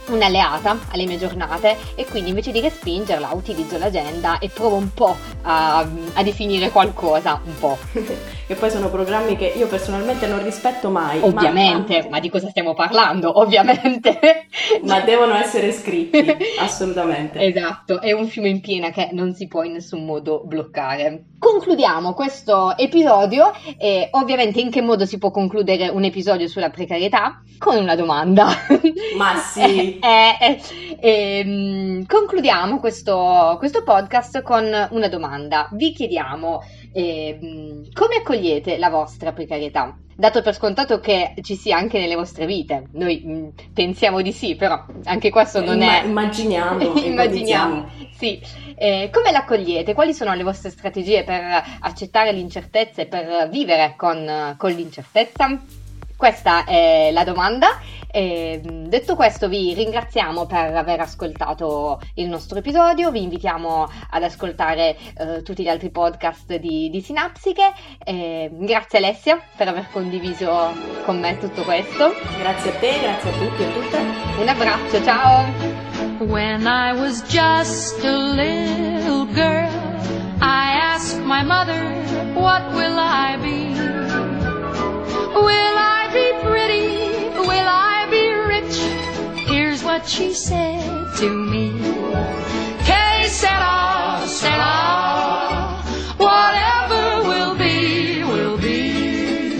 un'alleata 0.07 0.77
alle 0.91 1.05
mie 1.05 1.17
giornate 1.17 1.77
e 1.95 2.05
quindi 2.05 2.29
invece 2.29 2.51
di 2.51 2.59
respingerla 2.59 3.29
utilizzo 3.33 3.77
l'agenda 3.77 4.39
e 4.39 4.49
provo 4.49 4.75
un 4.75 4.93
po' 4.93 5.15
a, 5.43 5.79
a 6.13 6.23
definire 6.23 6.69
qualcosa, 6.69 7.39
un 7.43 7.57
po'. 7.59 7.77
e 8.47 8.55
poi 8.55 8.69
sono 8.69 8.89
programmi 8.89 9.35
che 9.35 9.45
io 9.55 9.67
personalmente 9.67 10.27
non 10.27 10.43
rispetto 10.43 10.89
mai. 10.89 11.19
Ovviamente, 11.21 12.03
ma, 12.03 12.09
ma 12.09 12.19
di 12.19 12.29
cosa 12.29 12.49
stiamo 12.49 12.73
parlando? 12.73 13.37
Ovviamente. 13.39 14.47
ma 14.83 15.01
devono 15.01 15.35
essere 15.35 15.71
scritti, 15.71 16.25
assolutamente. 16.59 17.39
Esatto, 17.39 18.01
è 18.01 18.11
un 18.11 18.27
fiume 18.27 18.49
in 18.49 18.61
piena 18.61 18.91
che 18.91 19.09
non 19.11 19.33
si 19.33 19.47
può 19.47 19.63
in 19.63 19.73
nessun 19.73 20.05
modo 20.05 20.43
bloccare. 20.45 21.25
Concludiamo 21.43 22.13
questo 22.13 22.77
episodio 22.77 23.51
e 23.77 24.07
ovviamente 24.11 24.61
in 24.61 24.71
che 24.71 24.81
modo 24.81 25.05
si 25.05 25.17
può 25.17 25.29
concludere 25.29 25.89
un 25.89 26.05
episodio 26.05 26.47
sulla 26.47 26.69
precarietà? 26.69 27.43
Con 27.57 27.75
una 27.75 27.95
domanda. 27.95 28.47
Ma 29.17 29.35
sì. 29.35 29.99
Eh, 29.99 30.37
eh, 30.39 30.61
eh, 31.01 32.05
concludiamo 32.07 32.79
questo, 32.79 33.57
questo, 33.59 33.83
podcast 33.83 34.41
con 34.41 34.87
una 34.91 35.07
domanda. 35.09 35.67
Vi 35.73 35.91
chiediamo 35.91 36.61
ehm, 36.93 37.91
come 37.93 38.15
accogliete 38.17 38.77
la 38.77 38.89
vostra 38.89 39.33
precarietà? 39.33 39.97
Dato 40.15 40.41
per 40.43 40.53
scontato 40.53 40.99
che 40.99 41.33
ci 41.41 41.55
sia 41.55 41.75
anche 41.75 41.99
nelle 41.99 42.15
vostre 42.15 42.45
vite, 42.45 42.87
noi 42.91 43.21
mh, 43.25 43.31
mm, 43.31 43.47
pensiamo 43.73 44.21
di 44.21 44.31
sì, 44.31 44.55
però 44.55 44.85
anche 45.05 45.29
questo 45.31 45.63
non 45.63 45.81
Imma- 45.81 46.01
è... 46.01 46.05
Immaginiamo. 46.07 46.95
immaginiamo, 46.99 47.89
sì. 48.15 48.39
Eh, 48.75 49.09
come 49.11 49.31
l'accogliete? 49.31 49.93
Quali 49.93 50.13
sono 50.13 50.33
le 50.33 50.43
vostre 50.43 50.69
strategie 50.69 51.23
per 51.23 51.41
accettare 51.79 52.31
l'incertezza 52.31 53.01
e 53.01 53.07
per 53.07 53.49
vivere 53.49 53.93
con, 53.97 54.55
con 54.57 54.71
l'incertezza? 54.71 55.61
Questa 56.23 56.63
è 56.63 57.09
la 57.11 57.25
domanda. 57.25 57.81
E, 58.09 58.61
detto 58.63 59.17
questo, 59.17 59.49
vi 59.49 59.73
ringraziamo 59.73 60.45
per 60.45 60.73
aver 60.73 61.01
ascoltato 61.01 61.99
il 62.13 62.29
nostro 62.29 62.59
episodio. 62.59 63.11
Vi 63.11 63.21
invitiamo 63.21 63.89
ad 64.09 64.23
ascoltare 64.23 64.95
eh, 65.17 65.41
tutti 65.43 65.63
gli 65.63 65.67
altri 65.67 65.89
podcast 65.89 66.55
di, 66.55 66.89
di 66.89 67.01
Sinapsiche. 67.01 67.73
E, 68.05 68.49
grazie 68.53 68.99
Alessia 68.99 69.37
per 69.57 69.67
aver 69.67 69.89
condiviso 69.91 70.71
con 71.03 71.19
me 71.19 71.37
tutto 71.39 71.63
questo. 71.63 72.13
Grazie 72.39 72.71
a 72.71 72.75
te, 72.75 72.99
grazie 73.01 73.29
a 73.29 73.33
tutti 73.33 73.61
e 73.61 73.65
a 73.65 73.71
tutte. 73.71 73.97
Un 74.39 74.47
abbraccio, 74.47 75.03
ciao. 75.03 75.45
When 76.19 76.65
I 76.65 76.93
was 76.93 77.21
just 77.27 78.01
a 78.05 78.15
little 78.15 79.25
girl, 79.25 79.69
I 80.39 80.79
asked 80.93 81.19
my 81.25 81.43
mother, 81.43 81.83
what 82.33 82.73
will 82.73 82.97
I 82.97 83.35
be? 83.41 83.73
Will 85.35 85.77
I 85.77 86.02
pretty? 86.63 87.29
Will 87.49 87.69
I 87.69 88.07
be 88.09 88.25
rich? 88.53 88.77
Here's 89.47 89.83
what 89.83 90.07
she 90.07 90.33
said 90.33 90.81
to 91.17 91.29
me. 91.29 91.71
Que 92.87 93.27
sera, 93.27 94.23
sera. 94.25 94.75
Whatever 96.17 97.27
will 97.29 97.55
be, 97.55 98.23
will 98.23 98.57
be. 98.57 99.57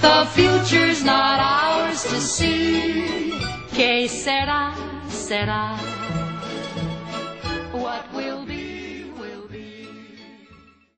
The 0.00 0.26
future's 0.34 1.04
not 1.04 1.38
ours 1.40 2.02
to 2.04 2.20
see. 2.20 3.32
Que 3.72 4.08
sera, 4.08 4.74
sera. 5.08 5.76
What 7.72 8.04
will 8.14 8.44
be? 8.46 8.67